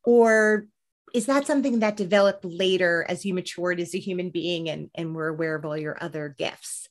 Or 0.04 0.68
is 1.14 1.26
that 1.28 1.48
something 1.48 1.80
that 1.80 1.98
developed 1.98 2.44
later 2.46 3.06
as 3.08 3.26
you 3.26 3.34
matured 3.34 3.80
as 3.80 3.96
a 3.96 4.00
human 4.00 4.30
being 4.30 4.70
and 4.70 4.90
and 4.94 5.16
were 5.16 5.30
aware 5.30 5.56
of 5.56 5.66
all 5.66 5.78
your 5.78 5.98
other 6.02 6.36
gifts? 6.38 6.90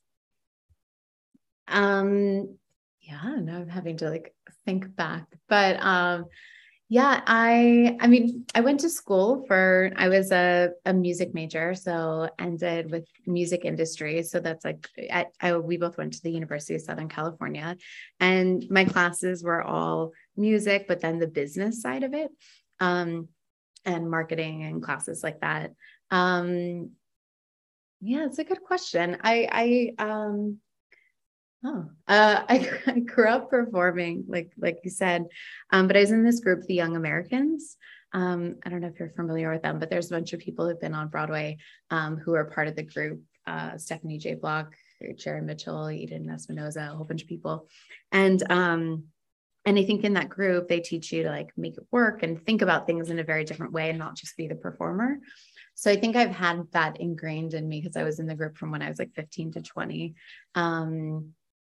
Um 1.69 2.59
yeah 3.01 3.37
now 3.39 3.59
i'm 3.59 3.69
having 3.69 3.99
to 3.99 4.11
like 4.11 4.35
think 4.65 4.95
back. 4.97 5.27
But 5.49 5.77
um 5.81 6.27
yeah, 6.89 7.23
I 7.27 7.97
I 7.99 8.07
mean, 8.09 8.45
I 8.55 8.61
went 8.61 8.81
to 8.81 8.91
school 8.91 9.45
for 9.47 9.91
I 9.97 10.09
was 10.09 10.31
a, 10.33 10.71
a 10.85 10.93
music 10.93 11.33
major, 11.33 11.75
so 11.75 12.29
ended 12.39 12.91
with 12.91 13.07
music 13.27 13.65
industry. 13.65 14.23
So 14.23 14.39
that's 14.39 14.65
like 14.65 14.87
I, 15.11 15.27
I 15.41 15.57
we 15.57 15.79
both 15.79 15.97
went 15.97 16.13
to 16.15 16.23
the 16.23 16.31
University 16.31 16.75
of 16.75 16.83
Southern 16.83 17.09
California 17.09 17.77
and 18.21 18.65
my 18.71 18.85
classes 18.85 19.43
were 19.43 19.63
all 19.63 20.13
music, 20.37 20.87
but 20.87 21.01
then 21.01 21.19
the 21.19 21.27
business 21.27 21.81
side 21.81 22.03
of 22.05 22.13
it. 22.13 22.31
Um 22.81 23.29
and 23.87 24.11
marketing 24.11 24.65
and 24.65 24.83
classes 24.83 25.23
like 25.23 25.41
that. 25.41 25.73
Um 26.11 26.91
yeah, 28.03 28.27
it's 28.27 28.39
a 28.39 28.45
good 28.45 28.63
question. 28.63 29.17
I 29.23 29.95
I 29.99 30.05
um 30.05 30.59
Oh, 31.65 31.87
uh, 32.07 32.43
I, 32.49 32.71
I 32.87 32.99
grew 33.01 33.29
up 33.29 33.51
performing, 33.51 34.25
like 34.29 34.53
like 34.59 34.79
you 34.85 34.91
said, 34.91 35.27
um, 35.71 35.87
but 35.87 35.97
I 35.97 36.01
was 36.01 36.11
in 36.11 36.25
this 36.25 36.41
group, 36.41 36.63
the 36.65 36.75
Young 36.75 36.97
Americans. 36.97 37.77
Um, 38.13 38.57
I 38.65 38.71
don't 38.71 38.81
know 38.81 38.89
if 38.89 39.01
you're 39.01 39.11
familiar 39.11 39.51
with 39.51 39.63
them, 39.63 39.81
but 39.81 39.91
there's 39.91 40.11
a 40.11 40.15
bunch 40.15 40.33
of 40.33 40.41
people 40.41 40.69
who've 40.69 40.81
been 40.81 40.95
on 40.95 41.09
Broadway 41.09 41.57
um, 41.91 42.17
who 42.17 42.35
are 42.35 42.45
part 42.45 42.69
of 42.69 42.77
the 42.77 42.85
group. 42.85 43.21
Uh, 43.47 43.77
Stephanie 43.77 44.19
J. 44.19 44.35
Block, 44.35 44.75
Jerry 45.17 45.43
Mitchell, 45.43 45.91
Eden 45.91 46.31
Espinosa, 46.31 46.89
a 46.93 46.97
whole 46.97 47.05
bunch 47.05 47.23
of 47.23 47.29
people, 47.29 47.69
and 48.13 48.43
um, 48.51 49.05
and 49.65 49.79
I 49.79 49.85
think 49.85 50.05
in 50.05 50.15
that 50.15 50.29
group 50.29 50.69
they 50.69 50.81
teach 50.81 51.13
you 51.13 51.23
to 51.25 51.31
like 51.31 51.51
make 51.57 51.77
it 51.77 51.87
work 51.91 52.23
and 52.23 52.45
think 52.45 52.63
about 52.63 52.87
things 52.87 53.11
in 53.11 53.19
a 53.19 53.25
very 53.25 53.45
different 53.45 53.73
way 53.73 53.89
and 53.91 53.99
not 53.99 54.17
just 54.17 54.37
be 54.37 54.47
the 54.47 54.55
performer. 54.55 55.19
So 55.75 55.91
I 55.91 55.97
think 55.97 56.15
I've 56.15 56.31
had 56.31 56.63
that 56.73 57.01
ingrained 57.01 57.55
in 57.55 57.69
me 57.69 57.81
because 57.81 57.97
I 57.97 58.05
was 58.05 58.21
in 58.21 58.27
the 58.27 58.35
group 58.35 58.57
from 58.57 58.71
when 58.71 58.83
I 58.83 58.89
was 58.89 58.99
like 58.99 59.13
15 59.15 59.53
to 59.53 59.63
20. 59.63 60.15
Um, 60.55 61.35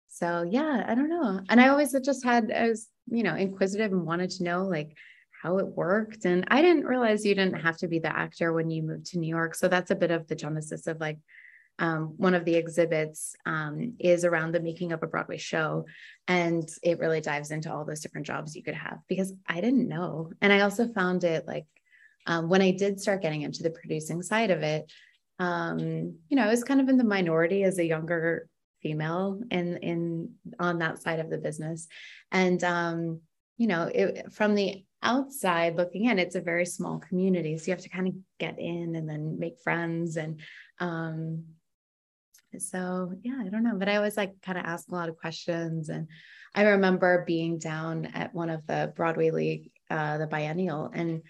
so 0.08 0.42
yeah, 0.48 0.84
I 0.86 0.94
don't 0.94 1.10
know. 1.10 1.40
And 1.48 1.60
I 1.60 1.68
always 1.68 1.94
just 2.04 2.24
had, 2.24 2.50
I 2.50 2.68
was, 2.68 2.88
you 3.08 3.22
know, 3.22 3.34
inquisitive 3.34 3.92
and 3.92 4.06
wanted 4.06 4.30
to 4.30 4.44
know 4.44 4.64
like 4.64 4.96
how 5.42 5.58
it 5.58 5.66
worked. 5.66 6.24
And 6.24 6.44
I 6.48 6.62
didn't 6.62 6.86
realize 6.86 7.24
you 7.24 7.34
didn't 7.34 7.60
have 7.60 7.76
to 7.78 7.88
be 7.88 7.98
the 7.98 8.16
actor 8.16 8.52
when 8.52 8.70
you 8.70 8.82
moved 8.82 9.06
to 9.06 9.18
New 9.18 9.28
York. 9.28 9.54
So 9.54 9.68
that's 9.68 9.90
a 9.90 9.96
bit 9.96 10.10
of 10.10 10.26
the 10.26 10.34
genesis 10.34 10.86
of 10.86 10.98
like 11.00 11.18
um, 11.78 12.14
one 12.16 12.34
of 12.34 12.44
the 12.44 12.54
exhibits 12.54 13.34
um, 13.44 13.94
is 13.98 14.24
around 14.24 14.52
the 14.52 14.60
making 14.60 14.92
of 14.92 15.02
a 15.02 15.06
Broadway 15.06 15.36
show. 15.36 15.84
And 16.26 16.68
it 16.82 16.98
really 16.98 17.20
dives 17.20 17.50
into 17.50 17.72
all 17.72 17.84
those 17.84 18.00
different 18.00 18.26
jobs 18.26 18.56
you 18.56 18.62
could 18.62 18.74
have 18.74 18.98
because 19.08 19.32
I 19.46 19.60
didn't 19.60 19.88
know. 19.88 20.30
And 20.40 20.52
I 20.52 20.60
also 20.60 20.88
found 20.88 21.24
it 21.24 21.46
like 21.46 21.66
um, 22.26 22.48
when 22.48 22.62
I 22.62 22.70
did 22.70 23.00
start 23.00 23.22
getting 23.22 23.42
into 23.42 23.62
the 23.62 23.70
producing 23.70 24.22
side 24.22 24.50
of 24.50 24.62
it, 24.62 24.90
um, 25.38 26.16
you 26.28 26.36
know, 26.36 26.44
I 26.44 26.50
was 26.50 26.64
kind 26.64 26.80
of 26.80 26.88
in 26.88 26.96
the 26.96 27.04
minority 27.04 27.62
as 27.62 27.78
a 27.78 27.84
younger 27.84 28.48
female 28.86 29.40
in 29.50 29.78
in 29.78 30.30
on 30.60 30.78
that 30.78 31.02
side 31.02 31.18
of 31.18 31.28
the 31.28 31.38
business. 31.38 31.88
And 32.30 32.62
um 32.62 33.20
you 33.56 33.66
know 33.66 33.90
it, 33.92 34.32
from 34.32 34.54
the 34.54 34.84
outside 35.02 35.76
looking 35.76 36.04
in 36.04 36.18
it's 36.20 36.36
a 36.36 36.40
very 36.40 36.66
small 36.66 36.98
community. 36.98 37.58
So 37.58 37.66
you 37.66 37.72
have 37.72 37.82
to 37.82 37.88
kind 37.88 38.08
of 38.08 38.14
get 38.38 38.58
in 38.60 38.94
and 38.94 39.08
then 39.08 39.40
make 39.40 39.58
friends 39.58 40.16
and 40.16 40.40
um 40.78 41.44
so 42.58 43.12
yeah 43.22 43.38
i 43.44 43.48
don't 43.48 43.64
know. 43.64 43.76
But 43.76 43.88
i 43.88 43.96
always 43.96 44.16
like 44.16 44.40
kind 44.42 44.58
of 44.58 44.64
ask 44.64 44.88
a 44.88 44.94
lot 44.94 45.08
of 45.08 45.18
questions. 45.18 45.88
And 45.88 46.06
i 46.54 46.62
remember 46.62 47.24
being 47.26 47.58
down 47.58 48.06
at 48.06 48.34
one 48.34 48.50
of 48.50 48.64
the 48.68 48.92
broadway 48.94 49.30
league 49.32 49.70
uh 49.90 50.18
the 50.18 50.28
biennial 50.28 50.90
and 50.94 51.22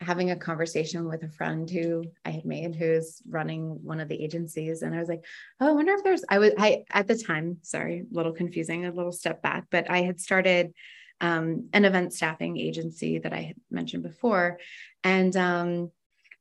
having 0.00 0.30
a 0.30 0.36
conversation 0.36 1.08
with 1.08 1.22
a 1.22 1.28
friend 1.28 1.68
who 1.68 2.04
I 2.24 2.30
had 2.30 2.44
made 2.44 2.74
who's 2.74 3.22
running 3.28 3.82
one 3.82 4.00
of 4.00 4.08
the 4.08 4.22
agencies. 4.22 4.82
And 4.82 4.94
I 4.94 4.98
was 4.98 5.08
like, 5.08 5.24
oh, 5.60 5.68
I 5.68 5.72
wonder 5.72 5.94
if 5.94 6.04
there's, 6.04 6.24
I 6.28 6.38
was, 6.38 6.52
I, 6.58 6.84
at 6.90 7.06
the 7.06 7.16
time, 7.16 7.58
sorry, 7.62 8.00
a 8.00 8.14
little 8.14 8.32
confusing, 8.32 8.86
a 8.86 8.92
little 8.92 9.12
step 9.12 9.42
back, 9.42 9.66
but 9.70 9.90
I 9.90 10.02
had 10.02 10.20
started 10.20 10.72
um, 11.20 11.68
an 11.72 11.84
event 11.84 12.12
staffing 12.12 12.58
agency 12.58 13.18
that 13.18 13.32
I 13.32 13.40
had 13.40 13.56
mentioned 13.70 14.02
before. 14.02 14.58
And 15.02 15.36
um, 15.36 15.90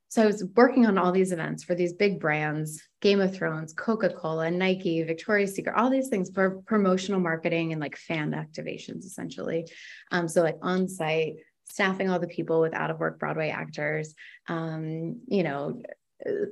so 0.09 0.23
I 0.23 0.27
was 0.27 0.45
working 0.55 0.85
on 0.85 0.97
all 0.97 1.11
these 1.11 1.31
events 1.31 1.63
for 1.63 1.75
these 1.75 1.93
big 1.93 2.19
brands, 2.19 2.81
Game 3.01 3.19
of 3.19 3.35
Thrones, 3.35 3.73
Coca-Cola, 3.73 4.51
Nike, 4.51 5.03
Victoria's 5.03 5.53
Secret, 5.53 5.75
all 5.75 5.89
these 5.89 6.09
things 6.09 6.29
for 6.33 6.61
promotional 6.65 7.19
marketing 7.19 7.71
and 7.71 7.81
like 7.81 7.97
fan 7.97 8.31
activations 8.31 9.05
essentially. 9.05 9.67
Um, 10.11 10.27
so 10.27 10.41
like 10.41 10.57
on 10.61 10.87
site, 10.87 11.35
staffing 11.65 12.09
all 12.09 12.19
the 12.19 12.27
people 12.27 12.61
with 12.61 12.73
out 12.73 12.91
of 12.91 12.99
work 12.99 13.19
Broadway 13.19 13.49
actors, 13.49 14.13
um, 14.47 15.21
you 15.27 15.43
know, 15.43 15.81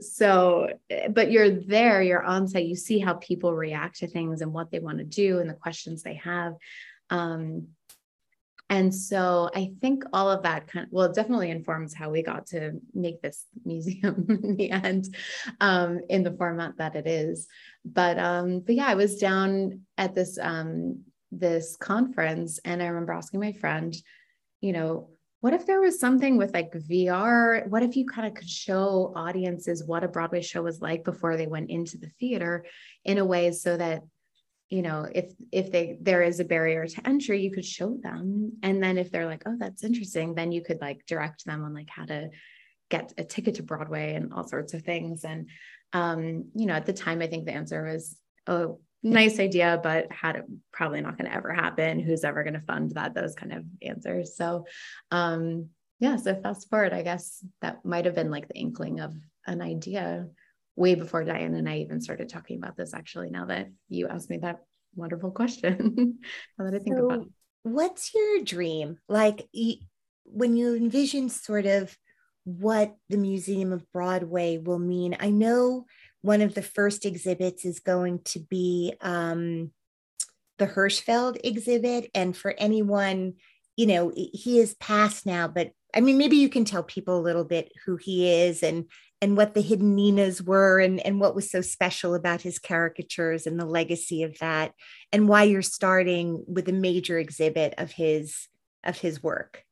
so 0.02 0.68
but 1.12 1.32
you're 1.32 1.50
there 1.50 2.02
you're 2.04 2.22
on 2.22 2.50
site 2.50 2.66
you 2.66 2.76
see 2.76 3.00
how 3.00 3.14
people 3.14 3.54
react 3.54 4.00
to 4.00 4.08
things 4.08 4.42
and 4.42 4.52
what 4.52 4.70
they 4.70 4.80
want 4.80 4.98
to 4.98 5.06
do 5.06 5.40
and 5.40 5.50
the 5.50 5.54
questions 5.54 6.04
they 6.04 6.16
have 6.16 6.54
um, 7.10 7.68
and 8.70 8.94
so 8.94 9.52
I 9.54 9.72
think 9.82 10.04
all 10.14 10.32
of 10.32 10.44
that 10.44 10.68
kind 10.68 10.88
of, 10.88 10.92
well, 10.92 11.06
it 11.06 11.14
definitely 11.14 11.52
informs 11.52 11.94
how 11.94 12.10
we 12.10 12.24
got 12.24 12.48
to 12.48 12.80
make 12.94 13.22
this 13.22 13.46
museum 13.64 14.26
in 14.44 14.56
the 14.56 14.72
end, 14.72 15.16
um, 15.62 16.00
in 16.10 16.24
the 16.24 16.32
format 16.32 16.78
that 16.78 16.96
it 16.96 17.06
is. 17.06 17.48
But 17.86 18.18
um, 18.18 18.62
but 18.62 18.76
yeah, 18.76 18.88
I 18.88 18.96
was 18.96 19.18
down 19.18 19.82
at 19.98 20.16
this 20.16 20.40
um, 20.42 21.02
this 21.32 21.76
conference, 21.76 22.60
and 22.66 22.82
I 22.82 22.88
remember 22.88 23.14
asking 23.14 23.42
my 23.42 23.52
friend, 23.52 23.96
you 24.64 24.72
know, 24.72 25.10
what 25.42 25.54
if 25.54 25.66
there 25.66 25.82
was 25.82 26.00
something 26.00 26.38
with 26.38 26.54
like 26.54 26.72
VR? 26.72 27.68
What 27.68 27.84
if 27.84 27.98
you 27.98 28.06
kind 28.06 28.26
of 28.26 28.34
could 28.34 28.50
show 28.50 29.12
audiences 29.14 29.84
what 29.84 30.06
a 30.06 30.08
Broadway 30.08 30.42
show 30.42 30.62
was 30.62 30.80
like 30.80 31.04
before 31.04 31.36
they 31.36 31.48
went 31.48 31.70
into 31.70 31.98
the 31.98 32.08
theater 32.18 32.66
in 33.04 33.18
a 33.18 33.26
way 33.26 33.52
so 33.52 33.76
that 33.76 34.04
you 34.70 34.82
know 34.82 35.06
if 35.14 35.34
if 35.52 35.70
they 35.70 35.98
there 36.00 36.24
is 36.24 36.40
a 36.40 36.46
barrier 36.46 36.88
to 36.88 37.08
entry 37.08 37.42
you 37.42 37.52
could 37.52 37.66
show 37.66 37.98
them 38.02 38.54
and 38.64 38.82
then 38.82 38.98
if 38.98 39.12
they're 39.12 39.28
like 39.28 39.44
oh 39.46 39.58
that's 39.60 39.84
interesting 39.84 40.34
then 40.34 40.54
you 40.54 40.64
could 40.64 40.80
like 40.80 41.06
direct 41.06 41.46
them 41.46 41.64
on 41.64 41.74
like 41.74 41.90
how 41.90 42.06
to 42.06 42.30
get 42.90 43.14
a 43.18 43.24
ticket 43.24 43.56
to 43.56 43.64
broadway 43.64 44.16
and 44.16 44.34
all 44.34 44.48
sorts 44.48 44.74
of 44.74 44.82
things 44.82 45.26
and 45.26 45.50
um 45.92 46.46
you 46.56 46.66
know 46.66 46.74
at 46.74 46.86
the 46.86 46.94
time 46.94 47.22
i 47.22 47.28
think 47.28 47.46
the 47.46 47.52
answer 47.52 47.84
was 47.84 48.18
oh 48.48 48.80
nice 49.04 49.40
idea 49.40 49.80
but 49.84 50.12
had 50.12 50.44
probably 50.72 51.02
not 51.02 51.18
going 51.18 51.30
to 51.30 51.36
ever 51.36 51.54
happen 51.54 52.00
who's 52.00 52.24
ever 52.24 52.44
going 52.44 52.54
to 52.54 52.62
fund 52.62 52.92
that 52.92 53.14
those 53.14 53.36
kind 53.36 53.52
of 53.52 53.64
answers 53.82 54.36
so 54.36 54.66
um 55.12 55.68
yeah 56.00 56.16
so 56.16 56.34
fast 56.42 56.70
forward 56.70 56.94
i 56.94 57.02
guess 57.02 57.46
that 57.62 57.84
might 57.84 58.06
have 58.06 58.16
been 58.16 58.32
like 58.32 58.48
the 58.48 58.56
inkling 58.56 59.02
of 59.02 59.14
an 59.46 59.62
idea 59.62 60.28
way 60.76 60.96
before 60.96 61.24
Diane 61.24 61.54
and 61.54 61.70
I 61.70 61.78
even 61.78 62.02
started 62.02 62.30
talking 62.30 62.58
about 62.58 62.76
this, 62.76 62.94
actually, 62.94 63.30
now 63.30 63.46
that 63.46 63.68
you 63.90 64.08
asked 64.08 64.30
me 64.30 64.38
that 64.38 64.60
wonderful 64.96 65.32
question. 65.32 66.18
now 66.58 66.66
that 66.66 66.76
I 66.76 66.80
think 66.80 66.98
so 66.98 67.06
about 67.06 67.22
it. 67.22 67.28
What's 67.64 68.14
your 68.14 68.44
dream? 68.44 68.98
Like 69.08 69.48
when 70.26 70.56
you 70.56 70.76
envision 70.76 71.30
sort 71.30 71.66
of 71.66 71.96
what 72.46 72.96
the 73.10 73.18
Museum 73.18 73.72
of 73.72 73.90
Broadway 73.92 74.58
will 74.58 74.80
mean, 74.80 75.16
I 75.20 75.30
know 75.30 75.86
one 76.24 76.42
of 76.42 76.56
the 76.56 76.62
first 76.62 77.06
exhibits 77.06 77.66
is 77.66 77.80
going 77.80 78.22
to 78.24 78.40
be 78.40 78.94
um, 79.02 79.72
the 80.58 80.66
Hirschfeld 80.66 81.38
exhibit. 81.44 82.10
And 82.16 82.36
for 82.36 82.56
anyone, 82.58 83.34
you 83.76 83.86
know, 83.86 84.12
he 84.16 84.60
is 84.60 84.74
past 84.76 85.26
now, 85.26 85.48
but 85.48 85.72
I 85.94 86.00
mean, 86.00 86.18
maybe 86.18 86.38
you 86.38 86.50
can 86.50 86.66
tell 86.66 86.82
people 86.82 87.20
a 87.20 87.22
little 87.22 87.44
bit 87.44 87.72
who 87.86 87.98
he 87.98 88.32
is 88.32 88.64
and 88.64 88.86
and 89.22 89.38
what 89.38 89.54
the 89.54 89.62
hidden 89.62 89.96
Ninas 89.96 90.42
were 90.42 90.80
and, 90.80 91.00
and 91.00 91.18
what 91.18 91.34
was 91.34 91.50
so 91.50 91.62
special 91.62 92.14
about 92.14 92.42
his 92.42 92.60
caricatures 92.60 93.48
and 93.48 93.58
the 93.58 93.66
legacy 93.66 94.24
of 94.24 94.38
that, 94.40 94.74
and 95.14 95.30
why 95.30 95.44
you're 95.44 95.62
starting 95.62 96.44
with 96.46 96.68
a 96.68 96.74
major 96.74 97.18
exhibit 97.18 97.74
of 97.78 97.92
his 97.92 98.48
of 98.84 98.98
his 98.98 99.22
work. 99.22 99.64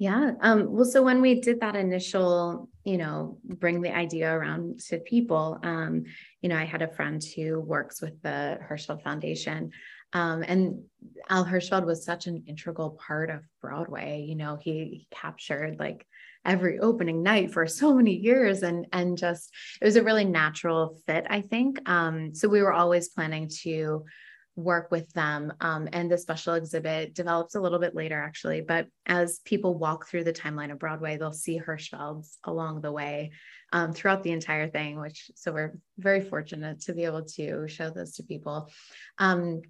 Yeah. 0.00 0.30
Um, 0.40 0.72
well, 0.72 0.86
so 0.86 1.02
when 1.02 1.20
we 1.20 1.42
did 1.42 1.60
that 1.60 1.76
initial, 1.76 2.70
you 2.84 2.96
know, 2.96 3.36
bring 3.44 3.82
the 3.82 3.94
idea 3.94 4.34
around 4.34 4.80
to 4.88 4.98
people, 4.98 5.58
um, 5.62 6.04
you 6.40 6.48
know, 6.48 6.56
I 6.56 6.64
had 6.64 6.80
a 6.80 6.88
friend 6.88 7.22
who 7.36 7.60
works 7.60 8.00
with 8.00 8.20
the 8.22 8.58
Hirschfeld 8.66 9.02
Foundation. 9.02 9.72
Um, 10.14 10.42
and 10.48 10.84
Al 11.28 11.44
Hirschfeld 11.44 11.84
was 11.84 12.02
such 12.02 12.26
an 12.26 12.44
integral 12.46 12.98
part 13.06 13.28
of 13.28 13.46
Broadway. 13.60 14.24
You 14.26 14.36
know, 14.36 14.56
he, 14.58 14.72
he 14.72 15.06
captured 15.10 15.78
like 15.78 16.06
every 16.46 16.78
opening 16.78 17.22
night 17.22 17.52
for 17.52 17.66
so 17.66 17.92
many 17.92 18.14
years 18.14 18.62
and 18.62 18.86
and 18.94 19.18
just 19.18 19.52
it 19.82 19.84
was 19.84 19.96
a 19.96 20.02
really 20.02 20.24
natural 20.24 20.96
fit 21.06 21.26
i 21.28 21.42
think 21.42 21.78
um, 21.86 22.34
so 22.34 22.48
we 22.48 22.62
were 22.62 22.72
always 22.72 23.10
planning 23.10 23.46
to 23.46 24.02
work 24.56 24.90
with 24.90 25.10
them 25.12 25.52
um, 25.60 25.88
and 25.92 26.10
the 26.10 26.18
special 26.18 26.54
exhibit 26.54 27.14
develops 27.14 27.54
a 27.54 27.60
little 27.60 27.78
bit 27.78 27.94
later 27.94 28.20
actually 28.20 28.60
but 28.60 28.86
as 29.06 29.40
people 29.44 29.78
walk 29.78 30.06
through 30.06 30.24
the 30.24 30.32
timeline 30.32 30.70
of 30.70 30.78
broadway 30.78 31.16
they'll 31.16 31.32
see 31.32 31.58
hirschfelds 31.58 32.36
along 32.44 32.80
the 32.80 32.92
way 32.92 33.30
um, 33.72 33.92
throughout 33.92 34.22
the 34.22 34.32
entire 34.32 34.68
thing 34.68 34.98
which 34.98 35.30
so 35.34 35.52
we're 35.52 35.78
very 35.98 36.20
fortunate 36.20 36.80
to 36.80 36.92
be 36.92 37.04
able 37.04 37.24
to 37.24 37.68
show 37.68 37.90
those 37.90 38.14
to 38.16 38.22
people. 38.22 38.70
Um, 39.18 39.62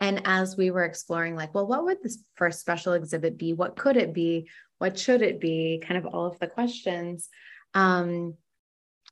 and 0.00 0.22
as 0.24 0.56
we 0.56 0.70
were 0.70 0.84
exploring 0.84 1.36
like 1.36 1.54
well 1.54 1.66
what 1.66 1.84
would 1.84 2.02
this 2.02 2.24
first 2.36 2.60
special 2.60 2.92
exhibit 2.92 3.38
be? 3.38 3.52
What 3.52 3.76
could 3.76 3.96
it 3.96 4.12
be? 4.12 4.48
What 4.78 4.98
should 4.98 5.22
it 5.22 5.40
be? 5.40 5.82
Kind 5.84 5.98
of 5.98 6.06
all 6.12 6.26
of 6.26 6.38
the 6.38 6.46
questions. 6.46 7.28
Um, 7.74 8.34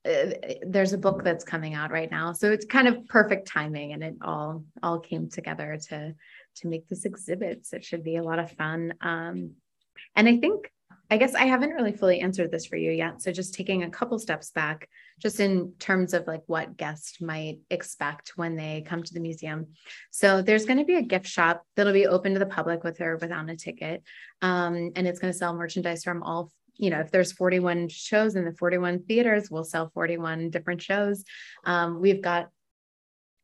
there's 0.04 0.92
a 0.92 0.98
book 0.98 1.22
that's 1.22 1.44
coming 1.44 1.74
out 1.74 1.92
right 1.92 2.10
now 2.10 2.32
so 2.32 2.50
it's 2.50 2.64
kind 2.64 2.88
of 2.88 3.06
perfect 3.06 3.46
timing 3.46 3.92
and 3.92 4.02
it 4.02 4.14
all 4.22 4.64
all 4.82 4.98
came 4.98 5.28
together 5.28 5.78
to 5.80 6.12
to 6.56 6.68
make 6.68 6.88
this 6.88 7.04
exhibit 7.04 7.64
so 7.64 7.76
it 7.76 7.84
should 7.84 8.02
be 8.02 8.16
a 8.16 8.22
lot 8.22 8.38
of 8.40 8.50
fun 8.52 8.94
um, 9.00 9.52
and 10.16 10.28
i 10.28 10.36
think 10.38 10.70
I 11.12 11.18
guess 11.18 11.34
I 11.34 11.44
haven't 11.44 11.72
really 11.72 11.92
fully 11.92 12.20
answered 12.20 12.50
this 12.50 12.64
for 12.64 12.76
you 12.76 12.90
yet. 12.90 13.20
So 13.20 13.32
just 13.32 13.52
taking 13.52 13.82
a 13.82 13.90
couple 13.90 14.18
steps 14.18 14.50
back, 14.50 14.88
just 15.20 15.40
in 15.40 15.74
terms 15.78 16.14
of 16.14 16.26
like 16.26 16.40
what 16.46 16.78
guests 16.78 17.20
might 17.20 17.58
expect 17.68 18.32
when 18.36 18.56
they 18.56 18.82
come 18.86 19.02
to 19.02 19.12
the 19.12 19.20
museum. 19.20 19.66
So 20.10 20.40
there's 20.40 20.64
going 20.64 20.78
to 20.78 20.86
be 20.86 20.96
a 20.96 21.02
gift 21.02 21.26
shop 21.26 21.66
that'll 21.76 21.92
be 21.92 22.06
open 22.06 22.32
to 22.32 22.38
the 22.38 22.46
public 22.46 22.82
with 22.82 22.98
or 23.02 23.18
without 23.18 23.50
a 23.50 23.56
ticket. 23.56 24.02
Um, 24.40 24.92
and 24.96 25.06
it's 25.06 25.18
going 25.18 25.30
to 25.30 25.38
sell 25.38 25.54
merchandise 25.54 26.02
from 26.02 26.22
all 26.22 26.50
you 26.82 26.90
know, 26.90 26.98
if 26.98 27.12
there's 27.12 27.30
41 27.30 27.90
shows 27.90 28.34
in 28.34 28.44
the 28.44 28.50
41 28.50 29.04
theaters, 29.04 29.48
we'll 29.48 29.62
sell 29.62 29.92
41 29.94 30.50
different 30.50 30.82
shows. 30.82 31.22
Um, 31.64 32.00
we've 32.00 32.20
got 32.20 32.48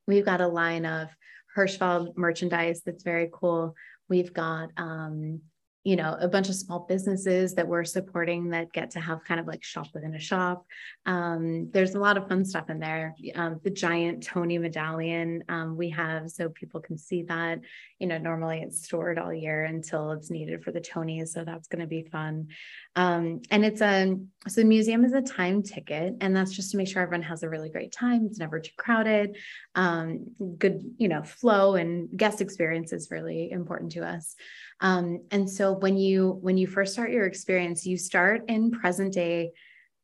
we've 0.08 0.24
got 0.24 0.40
a 0.40 0.48
line 0.48 0.84
of 0.84 1.08
Hirschfeld 1.56 2.16
merchandise 2.16 2.82
that's 2.84 3.04
very 3.04 3.30
cool. 3.32 3.76
We've 4.08 4.32
got 4.32 4.70
um, 4.76 5.42
you 5.88 5.96
know 5.96 6.18
a 6.20 6.28
bunch 6.28 6.50
of 6.50 6.54
small 6.54 6.80
businesses 6.80 7.54
that 7.54 7.66
we're 7.66 7.82
supporting 7.82 8.50
that 8.50 8.70
get 8.74 8.90
to 8.90 9.00
have 9.00 9.24
kind 9.24 9.40
of 9.40 9.46
like 9.46 9.64
shop 9.64 9.86
within 9.94 10.14
a 10.14 10.20
shop. 10.20 10.66
Um, 11.06 11.70
there's 11.70 11.94
a 11.94 11.98
lot 11.98 12.18
of 12.18 12.28
fun 12.28 12.44
stuff 12.44 12.68
in 12.68 12.78
there. 12.78 13.14
Um, 13.34 13.58
the 13.64 13.70
giant 13.70 14.22
tony 14.22 14.58
medallion 14.58 15.44
um, 15.48 15.78
we 15.78 15.88
have 15.88 16.30
so 16.30 16.50
people 16.50 16.82
can 16.82 16.98
see 16.98 17.22
that. 17.22 17.60
You 17.98 18.06
know 18.06 18.18
normally 18.18 18.60
it's 18.60 18.84
stored 18.84 19.18
all 19.18 19.32
year 19.32 19.64
until 19.64 20.12
it's 20.12 20.30
needed 20.30 20.62
for 20.62 20.72
the 20.72 20.80
tonys 20.80 21.28
so 21.28 21.42
that's 21.42 21.68
going 21.68 21.80
to 21.80 21.86
be 21.86 22.02
fun. 22.02 22.48
Um, 22.94 23.40
and 23.50 23.64
it's 23.64 23.80
a 23.80 24.14
so 24.46 24.60
the 24.60 24.66
museum 24.66 25.06
is 25.06 25.14
a 25.14 25.22
time 25.22 25.62
ticket 25.62 26.16
and 26.20 26.36
that's 26.36 26.52
just 26.52 26.72
to 26.72 26.76
make 26.76 26.88
sure 26.88 27.00
everyone 27.00 27.22
has 27.22 27.42
a 27.42 27.48
really 27.48 27.70
great 27.70 27.92
time. 27.92 28.26
It's 28.26 28.38
never 28.38 28.60
too 28.60 28.72
crowded. 28.76 29.38
Um, 29.74 30.26
good 30.58 30.82
you 30.98 31.08
know 31.08 31.22
flow 31.22 31.76
and 31.76 32.10
guest 32.14 32.42
experience 32.42 32.92
is 32.92 33.10
really 33.10 33.50
important 33.50 33.92
to 33.92 34.06
us 34.06 34.36
um, 34.80 35.22
and 35.30 35.48
so 35.48 35.72
when 35.72 35.96
you 35.96 36.38
when 36.40 36.56
you 36.56 36.66
first 36.66 36.92
start 36.92 37.10
your 37.10 37.26
experience, 37.26 37.86
you 37.86 37.96
start 37.96 38.42
in 38.48 38.70
present 38.70 39.12
day 39.14 39.52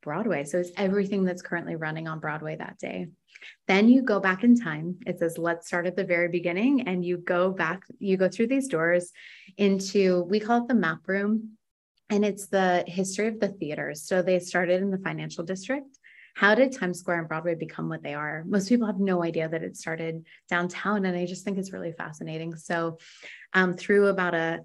Broadway. 0.03 0.45
So 0.45 0.59
it's 0.59 0.71
everything 0.77 1.25
that's 1.25 1.43
currently 1.43 1.77
running 1.77 2.07
on 2.07 2.21
Broadway 2.21 2.57
that 2.57 2.79
day. 2.79 3.09
Then 3.67 3.89
you 3.89 4.03
go 4.03 4.21
back 4.21 4.45
in 4.45 4.59
time. 4.59 4.99
It 5.07 5.19
says, 5.19 5.39
let's 5.39 5.67
start 5.67 5.87
at 5.87 5.97
the 5.97 6.05
very 6.05 6.29
beginning. 6.29 6.83
And 6.83 7.05
you 7.05 7.19
go 7.19 7.51
back, 7.51 7.83
you 7.99 8.17
go 8.17 8.29
through 8.29 8.49
these 8.49 8.69
doors 8.69 9.11
into, 9.57 10.23
we 10.25 10.41
call 10.41 10.63
it 10.63 10.69
the 10.69 10.75
map 10.75 11.01
room. 11.07 11.57
And 12.11 12.25
it's 12.25 12.47
the 12.47 12.85
history 12.87 13.29
of 13.29 13.41
the 13.41 13.49
theaters. 13.49 14.07
So 14.07 14.23
they 14.23 14.39
started 14.39 14.83
in 14.83 14.91
the 14.91 14.99
financial 14.99 15.43
district. 15.43 15.99
How 16.35 16.55
did 16.55 16.73
Times 16.73 16.99
Square 16.99 17.21
and 17.21 17.29
Broadway 17.29 17.55
become 17.55 17.89
what 17.89 18.03
they 18.03 18.15
are? 18.15 18.45
Most 18.47 18.69
people 18.69 18.87
have 18.87 18.99
no 18.99 19.23
idea 19.23 19.49
that 19.49 19.63
it 19.63 19.77
started 19.77 20.27
downtown. 20.49 21.05
And 21.05 21.17
I 21.17 21.27
just 21.27 21.45
think 21.45 21.59
it's 21.59 21.73
really 21.73 21.93
fascinating. 21.93 22.57
So 22.57 22.99
um, 23.53 23.75
through 23.75 24.09
about 24.09 24.35
a 24.35 24.61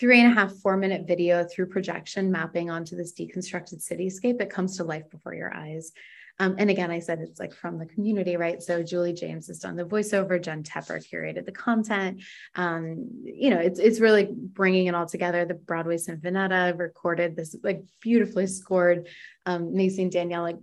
three 0.00 0.20
and 0.20 0.32
a 0.32 0.34
half, 0.34 0.52
four 0.56 0.76
minute 0.76 1.06
video 1.06 1.44
through 1.44 1.66
projection 1.66 2.32
mapping 2.32 2.68
onto 2.68 2.96
this 2.96 3.14
deconstructed 3.14 3.80
cityscape, 3.80 4.40
it 4.40 4.50
comes 4.50 4.76
to 4.76 4.84
life 4.84 5.08
before 5.08 5.34
your 5.34 5.54
eyes. 5.54 5.92
Um, 6.40 6.56
and 6.58 6.68
again, 6.68 6.90
I 6.90 6.98
said 6.98 7.20
it's 7.20 7.38
like 7.38 7.54
from 7.54 7.78
the 7.78 7.86
community, 7.86 8.36
right? 8.36 8.60
So 8.60 8.82
Julie 8.82 9.12
James 9.12 9.46
has 9.46 9.60
done 9.60 9.76
the 9.76 9.84
voiceover, 9.84 10.42
Jen 10.42 10.64
Tepper 10.64 10.98
curated 10.98 11.46
the 11.46 11.52
content. 11.52 12.22
Um, 12.56 13.22
you 13.22 13.50
know, 13.50 13.60
it's 13.60 13.78
it's 13.78 14.00
really 14.00 14.28
bringing 14.32 14.86
it 14.86 14.96
all 14.96 15.06
together. 15.06 15.44
The 15.44 15.54
Broadway 15.54 15.96
Sinfonietta 15.96 16.76
recorded 16.76 17.36
this 17.36 17.54
like 17.62 17.84
beautifully 18.00 18.48
scored. 18.48 19.06
Um, 19.46 19.76
Macy 19.76 20.08
Danielle, 20.08 20.42
like 20.42 20.58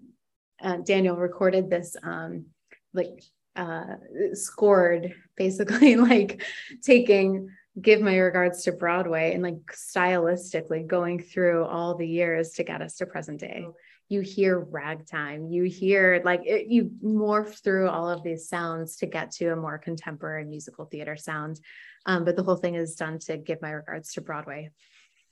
uh, 0.61 0.77
Daniel 0.77 1.15
recorded 1.15 1.69
this 1.69 1.95
um, 2.03 2.45
like 2.93 3.23
uh, 3.55 3.95
scored 4.33 5.13
basically 5.35 5.95
like 5.97 6.43
taking 6.81 7.49
give 7.79 8.01
my 8.01 8.17
regards 8.17 8.63
to 8.63 8.71
Broadway 8.71 9.33
and 9.33 9.43
like 9.43 9.59
stylistically 9.71 10.85
going 10.85 11.21
through 11.21 11.63
all 11.65 11.95
the 11.95 12.07
years 12.07 12.51
to 12.51 12.63
get 12.63 12.81
us 12.81 12.95
to 12.97 13.05
present 13.05 13.39
day. 13.39 13.65
you 14.09 14.19
hear 14.19 14.59
ragtime, 14.59 15.47
you 15.47 15.63
hear 15.63 16.21
like 16.25 16.41
it, 16.45 16.67
you 16.67 16.91
morph 17.01 17.63
through 17.63 17.87
all 17.87 18.09
of 18.09 18.23
these 18.23 18.49
sounds 18.49 18.97
to 18.97 19.05
get 19.05 19.31
to 19.31 19.47
a 19.47 19.55
more 19.55 19.77
contemporary 19.77 20.43
musical 20.43 20.85
theater 20.85 21.15
sound. 21.15 21.61
Um, 22.05 22.25
but 22.25 22.35
the 22.35 22.43
whole 22.43 22.57
thing 22.57 22.75
is 22.75 22.95
done 22.95 23.19
to 23.19 23.37
give 23.37 23.61
my 23.61 23.71
regards 23.71 24.13
to 24.13 24.21
Broadway. 24.21 24.71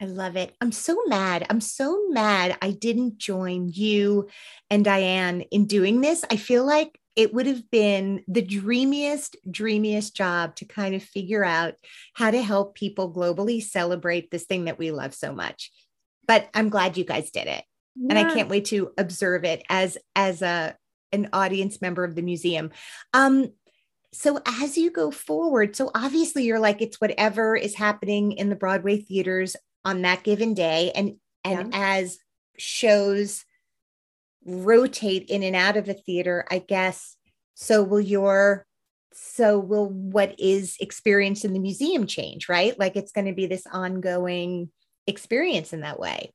I 0.01 0.05
love 0.05 0.37
it. 0.37 0.55
I'm 0.61 0.71
so 0.71 0.97
mad. 1.07 1.45
I'm 1.49 1.59
so 1.59 2.07
mad 2.09 2.57
I 2.61 2.71
didn't 2.71 3.17
join 3.17 3.67
you 3.67 4.29
and 4.69 4.85
Diane 4.85 5.41
in 5.51 5.65
doing 5.65 5.99
this. 5.99 6.23
I 6.31 6.37
feel 6.37 6.65
like 6.65 6.97
it 7.17 7.33
would 7.33 7.47
have 7.47 7.69
been 7.69 8.23
the 8.27 8.41
dreamiest, 8.41 9.35
dreamiest 9.49 10.15
job 10.15 10.55
to 10.55 10.65
kind 10.65 10.95
of 10.95 11.03
figure 11.03 11.43
out 11.43 11.73
how 12.13 12.31
to 12.31 12.41
help 12.41 12.75
people 12.75 13.13
globally 13.13 13.61
celebrate 13.61 14.31
this 14.31 14.45
thing 14.45 14.65
that 14.65 14.79
we 14.79 14.91
love 14.91 15.13
so 15.13 15.33
much. 15.33 15.69
But 16.25 16.47
I'm 16.53 16.69
glad 16.69 16.95
you 16.95 17.03
guys 17.03 17.29
did 17.31 17.47
it. 17.47 17.65
Yeah. 17.95 18.07
And 18.09 18.19
I 18.19 18.33
can't 18.33 18.47
wait 18.47 18.65
to 18.65 18.91
observe 18.97 19.43
it 19.43 19.63
as 19.67 19.97
as 20.15 20.41
a 20.41 20.77
an 21.11 21.27
audience 21.33 21.81
member 21.81 22.05
of 22.05 22.15
the 22.15 22.21
museum. 22.21 22.69
Um, 23.13 23.47
so 24.13 24.39
as 24.45 24.77
you 24.77 24.89
go 24.89 25.11
forward, 25.11 25.75
so 25.75 25.91
obviously 25.93 26.45
you're 26.45 26.59
like 26.59 26.81
it's 26.81 27.01
whatever 27.01 27.55
is 27.55 27.75
happening 27.75 28.31
in 28.31 28.47
the 28.49 28.55
Broadway 28.55 29.01
theaters 29.01 29.55
on 29.85 30.01
that 30.01 30.23
given 30.23 30.53
day 30.53 30.91
and 30.95 31.15
and 31.43 31.73
yeah. 31.73 31.99
as 31.99 32.17
shows 32.57 33.45
rotate 34.45 35.29
in 35.29 35.43
and 35.43 35.55
out 35.55 35.77
of 35.77 35.89
a 35.89 35.93
theater 35.93 36.45
i 36.49 36.59
guess 36.59 37.15
so 37.53 37.83
will 37.83 37.99
your 38.01 38.65
so 39.11 39.59
will 39.59 39.89
what 39.89 40.39
is 40.39 40.77
experienced 40.79 41.45
in 41.45 41.53
the 41.53 41.59
museum 41.59 42.07
change 42.07 42.47
right? 42.47 42.77
Like 42.79 42.95
it's 42.95 43.11
going 43.11 43.27
to 43.27 43.33
be 43.33 43.47
this 43.47 43.65
ongoing 43.71 44.69
experience 45.07 45.73
in 45.73 45.81
that 45.81 45.99
way. 45.99 46.33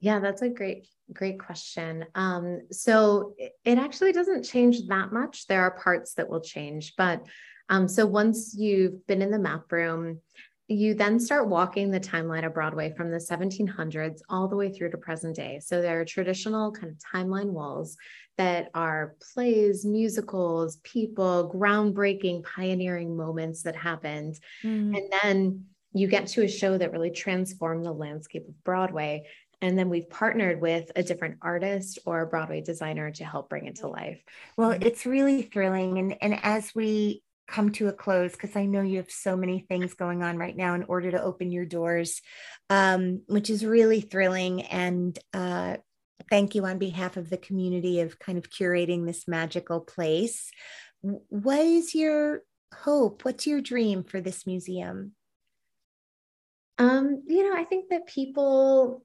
Yeah 0.00 0.18
that's 0.20 0.42
a 0.42 0.48
great 0.48 0.86
great 1.12 1.38
question. 1.38 2.04
Um 2.14 2.62
so 2.70 3.34
it 3.38 3.78
actually 3.78 4.12
doesn't 4.12 4.44
change 4.44 4.86
that 4.88 5.12
much. 5.12 5.46
There 5.46 5.62
are 5.62 5.70
parts 5.70 6.14
that 6.14 6.28
will 6.28 6.40
change 6.40 6.94
but 6.96 7.24
um 7.68 7.88
so 7.88 8.06
once 8.06 8.54
you've 8.56 9.06
been 9.06 9.22
in 9.22 9.30
the 9.30 9.38
map 9.38 9.70
room 9.72 10.20
you 10.68 10.94
then 10.94 11.20
start 11.20 11.48
walking 11.48 11.90
the 11.90 12.00
timeline 12.00 12.46
of 12.46 12.54
Broadway 12.54 12.94
from 12.96 13.10
the 13.10 13.18
1700s 13.18 14.20
all 14.30 14.48
the 14.48 14.56
way 14.56 14.72
through 14.72 14.90
to 14.90 14.96
present 14.96 15.36
day. 15.36 15.60
So 15.62 15.82
there 15.82 16.00
are 16.00 16.04
traditional 16.04 16.72
kind 16.72 16.90
of 16.90 16.98
timeline 16.98 17.50
walls 17.50 17.96
that 18.38 18.70
are 18.74 19.14
plays, 19.34 19.84
musicals, 19.84 20.78
people, 20.82 21.52
groundbreaking, 21.54 22.44
pioneering 22.44 23.14
moments 23.16 23.62
that 23.62 23.76
happened. 23.76 24.40
Mm. 24.62 24.96
And 24.96 25.12
then 25.22 25.64
you 25.92 26.08
get 26.08 26.26
to 26.28 26.44
a 26.44 26.48
show 26.48 26.78
that 26.78 26.92
really 26.92 27.10
transformed 27.10 27.84
the 27.84 27.92
landscape 27.92 28.48
of 28.48 28.64
Broadway. 28.64 29.26
And 29.60 29.78
then 29.78 29.88
we've 29.90 30.08
partnered 30.08 30.60
with 30.60 30.90
a 30.96 31.02
different 31.02 31.36
artist 31.42 31.98
or 32.06 32.22
a 32.22 32.26
Broadway 32.26 32.62
designer 32.62 33.10
to 33.12 33.24
help 33.24 33.50
bring 33.50 33.66
it 33.66 33.76
to 33.76 33.88
life. 33.88 34.22
Well, 34.56 34.72
it's 34.72 35.04
really 35.04 35.42
thrilling. 35.42 35.98
And, 35.98 36.16
and 36.20 36.38
as 36.42 36.74
we 36.74 37.22
come 37.46 37.70
to 37.72 37.88
a 37.88 37.92
close 37.92 38.32
because 38.32 38.56
I 38.56 38.66
know 38.66 38.82
you 38.82 38.98
have 38.98 39.10
so 39.10 39.36
many 39.36 39.60
things 39.60 39.94
going 39.94 40.22
on 40.22 40.36
right 40.36 40.56
now 40.56 40.74
in 40.74 40.84
order 40.84 41.10
to 41.10 41.22
open 41.22 41.50
your 41.52 41.66
doors, 41.66 42.20
um, 42.70 43.22
which 43.26 43.50
is 43.50 43.64
really 43.64 44.00
thrilling. 44.00 44.62
And 44.62 45.18
uh, 45.32 45.76
thank 46.30 46.54
you 46.54 46.64
on 46.64 46.78
behalf 46.78 47.16
of 47.16 47.30
the 47.30 47.36
community 47.36 48.00
of 48.00 48.18
kind 48.18 48.38
of 48.38 48.50
curating 48.50 49.06
this 49.06 49.28
magical 49.28 49.80
place. 49.80 50.50
What 51.02 51.60
is 51.60 51.94
your 51.94 52.42
hope? 52.74 53.24
What's 53.24 53.46
your 53.46 53.60
dream 53.60 54.04
for 54.04 54.20
this 54.20 54.46
museum? 54.46 55.12
Um, 56.78 57.22
you 57.26 57.48
know, 57.48 57.56
I 57.56 57.64
think 57.64 57.90
that 57.90 58.06
people 58.06 59.04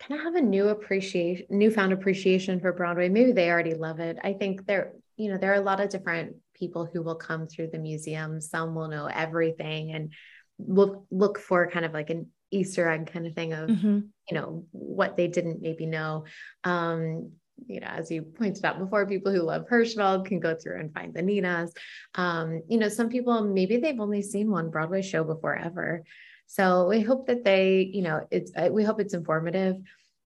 kind 0.00 0.18
of 0.18 0.24
have 0.24 0.34
a 0.34 0.40
new 0.40 0.68
appreciation, 0.68 1.46
newfound 1.50 1.92
appreciation 1.92 2.60
for 2.60 2.72
Broadway. 2.72 3.08
Maybe 3.08 3.32
they 3.32 3.50
already 3.50 3.74
love 3.74 4.00
it. 4.00 4.18
I 4.22 4.32
think 4.32 4.66
there, 4.66 4.92
you 5.16 5.30
know, 5.30 5.38
there 5.38 5.52
are 5.52 5.60
a 5.60 5.60
lot 5.60 5.80
of 5.80 5.90
different 5.90 6.36
people 6.58 6.88
who 6.90 7.02
will 7.02 7.14
come 7.14 7.46
through 7.46 7.68
the 7.68 7.78
museum. 7.78 8.40
Some 8.40 8.74
will 8.74 8.88
know 8.88 9.06
everything 9.06 9.92
and 9.92 10.12
look 10.58 11.04
look 11.10 11.38
for 11.38 11.70
kind 11.70 11.84
of 11.84 11.92
like 11.92 12.10
an 12.10 12.26
Easter 12.50 12.88
egg 12.88 13.10
kind 13.12 13.26
of 13.26 13.34
thing 13.34 13.52
of 13.52 13.68
mm-hmm. 13.68 14.00
you 14.28 14.34
know 14.34 14.64
what 14.72 15.16
they 15.16 15.28
didn't 15.28 15.62
maybe 15.62 15.86
know. 15.86 16.24
Um, 16.64 17.32
you 17.66 17.80
know, 17.80 17.88
as 17.88 18.10
you 18.10 18.22
pointed 18.22 18.64
out 18.64 18.78
before, 18.78 19.06
people 19.06 19.32
who 19.32 19.42
love 19.42 19.66
Hirschfeld 19.68 20.26
can 20.26 20.38
go 20.40 20.54
through 20.54 20.78
and 20.78 20.94
find 20.94 21.12
the 21.12 21.22
Ninas. 21.22 21.72
Um, 22.14 22.62
you 22.68 22.78
know, 22.78 22.88
some 22.88 23.08
people 23.08 23.42
maybe 23.42 23.78
they've 23.78 24.00
only 24.00 24.22
seen 24.22 24.50
one 24.50 24.70
Broadway 24.70 25.02
show 25.02 25.24
before 25.24 25.56
ever. 25.56 26.04
So 26.46 26.88
we 26.88 27.00
hope 27.00 27.26
that 27.26 27.44
they, 27.44 27.90
you 27.92 28.02
know, 28.02 28.26
it's 28.30 28.52
we 28.70 28.84
hope 28.84 29.00
it's 29.00 29.14
informative. 29.14 29.76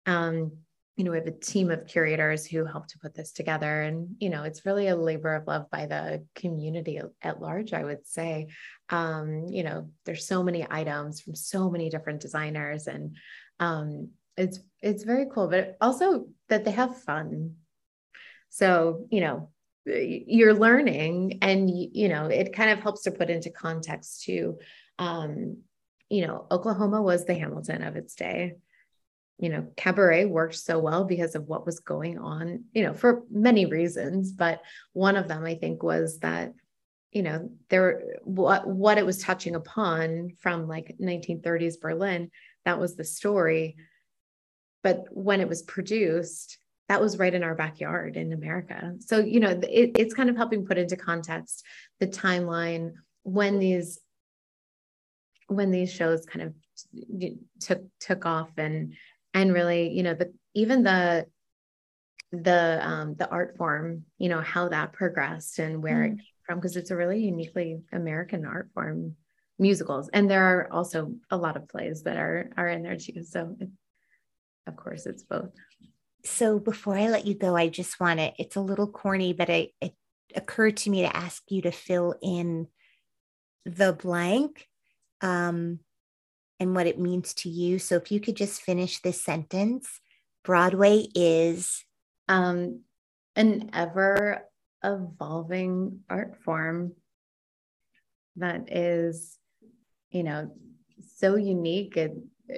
Um, 0.07 0.53
you 0.97 1.05
know, 1.05 1.11
we 1.11 1.17
have 1.17 1.27
a 1.27 1.31
team 1.31 1.71
of 1.71 1.87
curators 1.87 2.45
who 2.47 2.67
help 2.67 2.87
to 2.89 2.99
put 2.99 3.15
this 3.15 3.33
together. 3.33 3.83
And, 3.83 4.15
you 4.19 4.29
know, 4.29 4.43
it's 4.43 4.67
really 4.67 4.89
a 4.89 4.97
labor 4.97 5.35
of 5.35 5.47
love 5.47 5.71
by 5.71 5.87
the 5.87 6.27
community 6.35 7.01
at 7.23 7.41
large, 7.41 7.73
I 7.73 7.83
would 7.83 8.07
say. 8.07 8.49
Um, 8.91 9.47
you 9.49 9.63
know, 9.63 9.89
there's 10.05 10.27
so 10.27 10.43
many 10.43 10.67
items 10.69 11.21
from 11.21 11.35
so 11.35 11.71
many 11.71 11.89
different 11.89 12.21
designers 12.21 12.87
and 12.89 13.17
um, 13.59 14.11
it's 14.37 14.61
it's 14.81 15.05
very 15.05 15.27
cool, 15.33 15.49
but 15.49 15.77
also 15.81 16.27
that 16.49 16.65
they 16.65 16.71
have 16.73 17.03
fun. 17.03 17.57
So, 18.51 19.07
you 19.11 19.21
know, 19.21 19.51
you're 19.87 20.55
learning 20.55 21.39
and 21.43 21.71
you 21.71 22.09
know, 22.09 22.27
it 22.27 22.55
kind 22.55 22.71
of 22.71 22.81
helps 22.81 23.03
to 23.03 23.11
put 23.11 23.31
into 23.31 23.51
context 23.51 24.25
too. 24.25 24.59
Um, 24.99 25.59
you 26.11 26.27
know, 26.27 26.47
Oklahoma 26.51 27.01
was 27.01 27.25
the 27.25 27.35
Hamilton 27.35 27.83
of 27.83 27.97
its 27.97 28.15
day 28.15 28.55
you 29.39 29.49
know, 29.49 29.67
cabaret 29.77 30.27
worked 30.27 30.55
so 30.55 30.79
well 30.79 31.05
because 31.05 31.35
of 31.35 31.49
what 31.49 31.67
was 31.67 31.81
going 31.81 32.19
on, 32.19 32.65
you 32.73 32.85
know, 32.85 32.95
for 32.95 33.23
many 33.31 33.67
reasons. 33.67 34.33
But 34.33 34.63
one 34.93 35.17
of 35.17 35.29
them, 35.29 35.45
I 35.45 35.55
think, 35.55 35.83
was 35.83 36.19
that, 36.21 36.53
you 37.11 37.23
know, 37.23 37.51
there 37.69 38.19
what 38.23 38.67
what 38.67 38.99
it 38.99 39.07
was 39.07 39.23
touching 39.23 39.55
upon 39.55 40.31
from 40.39 40.69
like 40.69 40.95
1930s 41.01 41.81
Berlin, 41.81 42.31
that 42.65 42.79
was 42.79 42.95
the 42.95 43.05
story. 43.05 43.77
But 44.83 45.07
when 45.11 45.41
it 45.41 45.49
was 45.49 45.63
produced, 45.63 46.59
that 46.89 47.01
was 47.01 47.19
right 47.19 47.33
in 47.33 47.43
our 47.43 47.55
backyard 47.55 48.17
in 48.17 48.33
America. 48.33 48.95
So, 49.01 49.19
you 49.19 49.41
know, 49.41 49.51
it, 49.51 49.93
it's 49.97 50.15
kind 50.15 50.29
of 50.29 50.37
helping 50.37 50.67
put 50.67 50.79
into 50.79 50.97
context 50.97 51.65
the 52.01 52.07
timeline 52.07 52.93
when 53.23 53.59
these 53.59 53.99
when 55.47 55.71
these 55.71 55.93
shows 55.93 56.25
kind 56.27 56.43
of 56.43 56.55
took 57.61 57.83
took 58.01 58.27
off 58.27 58.51
and 58.57 58.95
and 59.35 59.53
really 59.53 59.91
you 59.91 60.03
know 60.03 60.15
the 60.15 60.33
even 60.55 60.83
the 60.83 61.27
the 62.33 62.81
um 62.87 63.15
the 63.15 63.29
art 63.29 63.57
form 63.57 64.05
you 64.19 64.29
know 64.29 64.41
how 64.41 64.69
that 64.69 64.93
progressed 64.93 65.59
and 65.59 65.83
where 65.83 66.03
mm. 66.03 66.07
it 66.07 66.11
came 66.11 66.27
from 66.47 66.59
because 66.59 66.77
it's 66.77 66.91
a 66.91 66.97
really 66.97 67.21
uniquely 67.21 67.81
american 67.93 68.47
art 68.47 68.71
form 68.73 69.17
musicals. 69.63 70.11
And 70.13 70.31
there 70.31 70.45
are 70.45 70.73
also 70.73 71.15
a 71.31 71.37
lot 71.37 71.57
of 71.57 71.69
plays 71.69 72.03
that 72.03 72.17
are 72.17 72.51
are 72.57 72.69
in 72.69 72.83
there 72.83 72.97
too. 72.97 73.23
So 73.23 73.57
it, 73.59 73.71
of 74.67 74.77
course 74.77 75.07
it's 75.07 75.23
both. 75.23 75.51
So 76.25 76.59
before 76.59 76.97
i 76.97 77.09
let 77.09 77.27
you 77.27 77.35
go 77.35 77.57
i 77.57 77.69
just 77.69 77.99
want 77.99 78.21
to 78.21 78.33
it's 78.39 78.55
a 78.55 78.61
little 78.61 78.87
corny 78.87 79.33
but 79.33 79.49
it, 79.49 79.71
it 79.81 79.93
occurred 80.37 80.77
to 80.77 80.91
me 80.91 81.03
to 81.03 81.17
ask 81.17 81.43
you 81.49 81.63
to 81.63 81.73
fill 81.73 82.15
in 82.23 82.69
the 83.65 83.93
blank. 83.93 84.69
Um 85.21 85.81
and 86.63 86.75
what 86.75 86.87
it 86.87 86.99
means 86.99 87.35
to 87.35 87.49
you. 87.51 87.79
So 87.79 87.97
if 87.97 88.11
you 88.11 88.21
could 88.21 88.37
just 88.37 88.63
finish 88.63 89.01
this 89.01 89.23
sentence 89.23 90.01
Broadway 90.45 91.07
is 91.15 91.85
um, 92.29 92.81
an 93.37 93.71
ever 93.73 94.43
evolving 94.83 96.01
art 96.11 96.37
form 96.45 96.95
that 98.37 98.73
is, 98.73 99.39
you 100.11 100.23
know, 100.23 100.53
so 101.17 101.37
unique. 101.37 101.99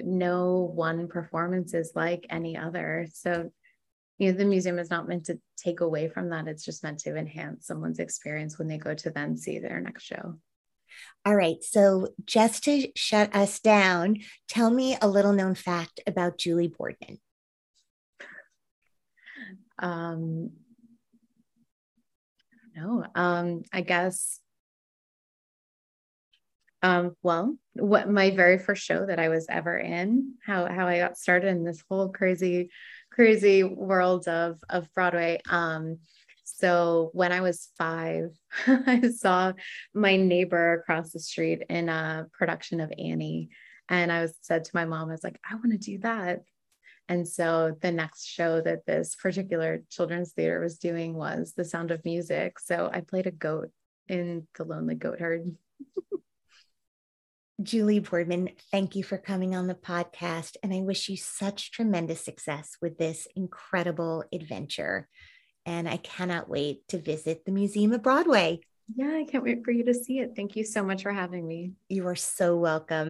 no 0.03 0.71
one 0.73 1.07
performance 1.07 1.73
is 1.73 1.91
like 1.95 2.25
any 2.29 2.57
other. 2.57 3.07
So, 3.13 3.51
you 4.17 4.31
know, 4.31 4.37
the 4.37 4.45
museum 4.45 4.79
is 4.79 4.89
not 4.89 5.07
meant 5.07 5.25
to 5.25 5.39
take 5.57 5.81
away 5.81 6.09
from 6.09 6.29
that. 6.29 6.47
It's 6.47 6.65
just 6.65 6.83
meant 6.83 6.99
to 6.99 7.15
enhance 7.15 7.67
someone's 7.67 7.99
experience 7.99 8.57
when 8.57 8.67
they 8.67 8.77
go 8.77 8.93
to 8.95 9.09
then 9.11 9.37
see 9.37 9.59
their 9.59 9.79
next 9.79 10.03
show. 10.03 10.39
All 11.25 11.35
right. 11.35 11.57
So, 11.61 12.09
just 12.25 12.63
to 12.65 12.91
shut 12.95 13.35
us 13.35 13.59
down, 13.59 14.17
tell 14.47 14.69
me 14.69 14.97
a 15.01 15.07
little 15.07 15.33
known 15.33 15.55
fact 15.55 15.99
about 16.05 16.37
Julie 16.37 16.67
Boardman. 16.67 17.19
Um, 19.79 20.51
no, 22.75 23.05
um, 23.15 23.63
I 23.71 23.81
guess. 23.81 24.39
Um, 26.83 27.15
well, 27.23 27.57
what 27.73 28.09
my 28.09 28.29
very 28.31 28.59
first 28.59 28.83
show 28.85 29.07
that 29.07 29.19
I 29.19 29.29
was 29.29 29.47
ever 29.49 29.77
in, 29.77 30.33
how 30.45 30.67
how 30.67 30.87
I 30.87 30.99
got 30.99 31.17
started 31.17 31.47
in 31.47 31.63
this 31.63 31.83
whole 31.89 32.09
crazy, 32.09 32.69
crazy 33.11 33.63
world 33.63 34.27
of 34.27 34.59
of 34.69 34.93
Broadway. 34.93 35.41
Um, 35.49 35.97
so 36.45 37.09
when 37.13 37.31
I 37.31 37.41
was 37.41 37.69
five, 37.77 38.29
I 38.67 39.09
saw 39.09 39.53
my 39.93 40.15
neighbor 40.15 40.73
across 40.73 41.11
the 41.11 41.19
street 41.19 41.63
in 41.69 41.89
a 41.89 42.27
production 42.37 42.79
of 42.79 42.93
Annie. 42.97 43.49
And 43.89 44.11
I 44.11 44.21
was 44.21 44.35
said 44.41 44.63
to 44.65 44.71
my 44.73 44.85
mom, 44.85 45.09
I 45.09 45.13
was 45.13 45.23
like, 45.23 45.39
I 45.49 45.55
want 45.55 45.71
to 45.71 45.77
do 45.77 45.97
that. 45.99 46.43
And 47.07 47.27
so 47.27 47.75
the 47.81 47.91
next 47.91 48.25
show 48.25 48.61
that 48.61 48.85
this 48.85 49.15
particular 49.15 49.83
children's 49.89 50.33
theater 50.33 50.59
was 50.59 50.77
doing 50.77 51.13
was 51.13 51.53
The 51.55 51.65
Sound 51.65 51.91
of 51.91 52.05
Music. 52.05 52.59
So 52.59 52.89
I 52.91 53.01
played 53.01 53.27
a 53.27 53.31
goat 53.31 53.69
in 54.07 54.47
The 54.57 54.63
Lonely 54.63 54.95
Goat 54.95 55.19
Herd. 55.19 55.55
Julie 57.61 57.99
Boardman, 57.99 58.49
thank 58.71 58.95
you 58.95 59.03
for 59.03 59.17
coming 59.17 59.55
on 59.55 59.67
the 59.67 59.75
podcast. 59.75 60.57
And 60.61 60.73
I 60.73 60.81
wish 60.81 61.09
you 61.09 61.17
such 61.17 61.71
tremendous 61.71 62.23
success 62.23 62.75
with 62.81 62.97
this 62.97 63.27
incredible 63.35 64.23
adventure. 64.33 65.07
And 65.65 65.89
I 65.89 65.97
cannot 65.97 66.49
wait 66.49 66.87
to 66.89 66.97
visit 66.97 67.45
the 67.45 67.51
Museum 67.51 67.91
of 67.93 68.03
Broadway. 68.03 68.59
Yeah, 68.95 69.15
I 69.15 69.23
can't 69.23 69.43
wait 69.43 69.65
for 69.65 69.71
you 69.71 69.83
to 69.85 69.93
see 69.93 70.19
it. 70.19 70.33
Thank 70.35 70.55
you 70.55 70.63
so 70.63 70.83
much 70.83 71.03
for 71.03 71.11
having 71.11 71.47
me. 71.47 71.71
You 71.89 72.07
are 72.07 72.15
so 72.15 72.55
welcome. 72.55 73.09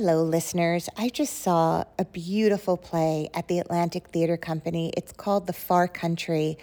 Hello, 0.00 0.22
listeners. 0.22 0.88
I 0.96 1.08
just 1.08 1.40
saw 1.40 1.82
a 1.98 2.04
beautiful 2.04 2.76
play 2.76 3.28
at 3.34 3.48
the 3.48 3.58
Atlantic 3.58 4.08
Theater 4.08 4.36
Company. 4.36 4.92
It's 4.96 5.12
called 5.12 5.48
The 5.48 5.52
Far 5.52 5.88
Country, 5.88 6.56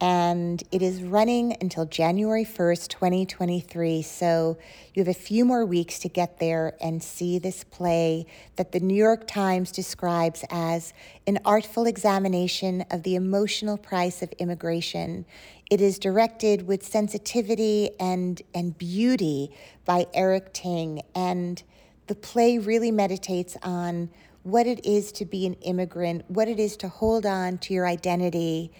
and 0.00 0.62
it 0.70 0.80
is 0.80 1.02
running 1.02 1.56
until 1.60 1.84
January 1.84 2.44
1st, 2.44 2.88
2023. 2.88 4.02
So 4.02 4.56
you 4.94 5.00
have 5.00 5.08
a 5.08 5.18
few 5.18 5.44
more 5.44 5.66
weeks 5.66 5.98
to 6.00 6.08
get 6.08 6.38
there 6.38 6.76
and 6.80 7.02
see 7.02 7.38
this 7.38 7.64
play 7.64 8.26
that 8.56 8.70
the 8.70 8.78
New 8.78 8.94
York 8.94 9.26
Times 9.26 9.72
describes 9.72 10.44
as 10.50 10.92
an 11.26 11.40
artful 11.44 11.86
examination 11.86 12.84
of 12.92 13.02
the 13.02 13.16
emotional 13.16 13.76
price 13.76 14.22
of 14.22 14.30
immigration. 14.38 15.26
It 15.68 15.80
is 15.80 15.98
directed 15.98 16.68
with 16.68 16.86
sensitivity 16.86 17.90
and, 17.98 18.40
and 18.54 18.78
beauty 18.78 19.50
by 19.84 20.06
Eric 20.14 20.52
Ting, 20.52 21.02
and 21.14 21.62
the 22.06 22.14
play 22.14 22.58
really 22.58 22.92
meditates 22.92 23.56
on 23.62 24.10
what 24.44 24.66
it 24.66 24.86
is 24.86 25.10
to 25.12 25.24
be 25.24 25.44
an 25.44 25.54
immigrant, 25.54 26.24
what 26.28 26.48
it 26.48 26.60
is 26.60 26.76
to 26.78 26.88
hold 26.88 27.26
on 27.26 27.58
to 27.58 27.74
your 27.74 27.86
identity 27.86 28.72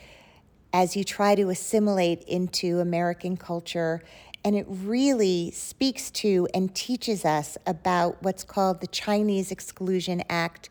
as 0.73 0.97
you 0.97 1.05
try 1.05 1.35
to 1.35 1.49
assimilate 1.49 2.23
into 2.25 2.81
American 2.81 3.37
culture. 3.37 4.03
And 4.45 4.55
it 4.57 4.67
really 4.69 5.51
speaks 5.51 6.11
to 6.13 6.49
and 6.55 6.75
teaches 6.75 7.25
us 7.25 7.59
about 7.67 8.23
what's 8.23 8.45
called 8.45 8.81
the 8.81 8.87
Chinese 8.87 9.51
Exclusion 9.51 10.23
Act, 10.29 10.69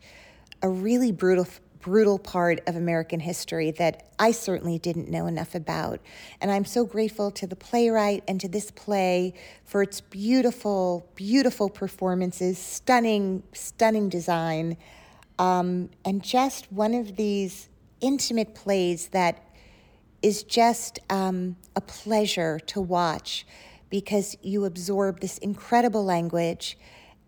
a 0.62 0.68
really 0.68 1.12
brutal 1.12 1.46
brutal 1.80 2.18
part 2.18 2.60
of 2.66 2.76
American 2.76 3.20
history 3.20 3.70
that 3.70 4.10
I 4.18 4.32
certainly 4.32 4.78
didn't 4.78 5.08
know 5.08 5.26
enough 5.26 5.54
about. 5.54 6.00
And 6.40 6.50
I'm 6.50 6.64
so 6.64 6.84
grateful 6.84 7.30
to 7.30 7.46
the 7.46 7.56
playwright 7.56 8.24
and 8.26 8.40
to 8.40 8.48
this 8.48 8.70
play 8.70 9.32
for 9.64 9.82
its 9.82 10.00
beautiful, 10.00 11.08
beautiful 11.14 11.70
performances, 11.70 12.58
stunning, 12.58 13.42
stunning 13.52 14.08
design, 14.08 14.76
um, 15.38 15.90
and 16.04 16.22
just 16.22 16.70
one 16.72 16.94
of 16.94 17.16
these 17.16 17.68
intimate 18.00 18.54
plays 18.54 19.08
that 19.08 19.42
is 20.22 20.42
just 20.42 20.98
um, 21.10 21.56
a 21.76 21.80
pleasure 21.80 22.58
to 22.60 22.80
watch 22.80 23.46
because 23.90 24.36
you 24.42 24.64
absorb 24.64 25.20
this 25.20 25.38
incredible 25.38 26.04
language 26.04 26.76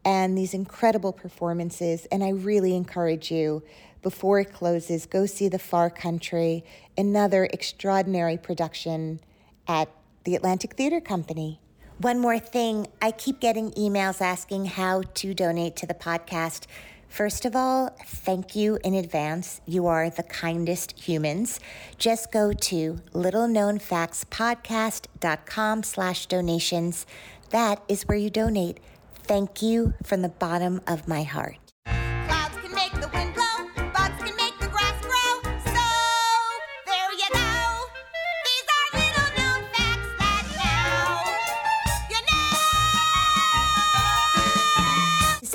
and 0.04 0.36
these 0.36 0.54
incredible 0.54 1.12
performances. 1.12 2.06
And 2.10 2.24
I 2.24 2.30
really 2.30 2.74
encourage 2.74 3.30
you 3.30 3.62
before 4.02 4.40
it 4.40 4.52
closes, 4.52 5.06
go 5.06 5.26
see 5.26 5.48
The 5.48 5.58
Far 5.58 5.90
Country, 5.90 6.64
another 6.96 7.44
extraordinary 7.52 8.38
production 8.38 9.20
at 9.68 9.88
the 10.24 10.34
Atlantic 10.34 10.74
Theater 10.74 11.00
Company. 11.00 11.60
One 11.98 12.18
more 12.18 12.38
thing 12.38 12.86
I 13.02 13.10
keep 13.10 13.40
getting 13.40 13.72
emails 13.72 14.22
asking 14.22 14.64
how 14.66 15.02
to 15.14 15.34
donate 15.34 15.76
to 15.76 15.86
the 15.86 15.94
podcast. 15.94 16.66
First 17.10 17.44
of 17.44 17.54
all, 17.56 17.90
thank 18.06 18.54
you 18.54 18.78
in 18.84 18.94
advance. 18.94 19.60
You 19.66 19.88
are 19.88 20.08
the 20.08 20.22
kindest 20.22 20.96
humans. 20.98 21.58
Just 21.98 22.30
go 22.30 22.52
to 22.52 23.00
littleknownfactspodcast.com 23.12 25.82
slash 25.82 26.26
donations. 26.26 27.06
That 27.50 27.82
is 27.88 28.04
where 28.04 28.16
you 28.16 28.30
donate. 28.30 28.78
Thank 29.24 29.60
you 29.60 29.94
from 30.04 30.22
the 30.22 30.28
bottom 30.28 30.82
of 30.86 31.08
my 31.08 31.24
heart. 31.24 31.69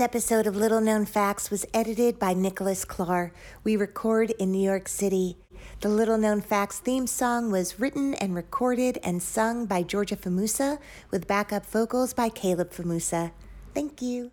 Episode 0.06 0.46
of 0.46 0.56
Little 0.56 0.82
Known 0.82 1.04
Facts 1.04 1.50
was 1.50 1.66
edited 1.74 2.20
by 2.20 2.36
Nicholas 2.36 2.86
Clark. 2.86 3.34
We 3.64 3.76
record 3.76 4.30
in 4.38 4.52
New 4.52 4.64
York 4.64 4.88
City. 4.88 5.36
The 5.82 5.90
Little 5.90 6.20
Known 6.20 6.42
Facts 6.42 6.78
theme 6.78 7.08
song 7.08 7.52
was 7.52 7.80
written 7.80 8.14
and 8.14 8.36
recorded 8.36 9.00
and 9.04 9.20
sung 9.20 9.66
by 9.66 9.82
Georgia 9.82 10.16
Famusa 10.16 10.78
with 11.10 11.26
backup 11.26 11.66
vocals 11.66 12.14
by 12.14 12.30
Caleb 12.30 12.70
Famusa. 12.70 13.32
Thank 13.74 14.00
you. 14.00 14.30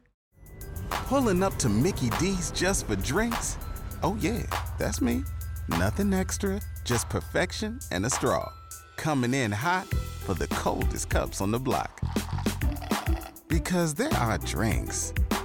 Pulling 0.90 1.42
up 1.42 1.56
to 1.56 1.70
Mickey 1.70 2.10
D's 2.20 2.50
just 2.50 2.86
for 2.86 2.96
drinks? 2.96 3.56
Oh, 4.02 4.18
yeah, 4.20 4.42
that's 4.78 5.00
me. 5.00 5.24
Nothing 5.68 6.12
extra, 6.12 6.60
just 6.84 7.08
perfection 7.08 7.80
and 7.90 8.04
a 8.04 8.10
straw. 8.10 8.52
Coming 8.96 9.32
in 9.32 9.50
hot 9.50 9.86
for 9.86 10.34
the 10.34 10.48
coldest 10.48 11.08
cups 11.08 11.40
on 11.40 11.50
the 11.50 11.58
block. 11.58 11.98
Because 13.48 13.94
there 13.94 14.12
are 14.12 14.36
drinks 14.36 15.14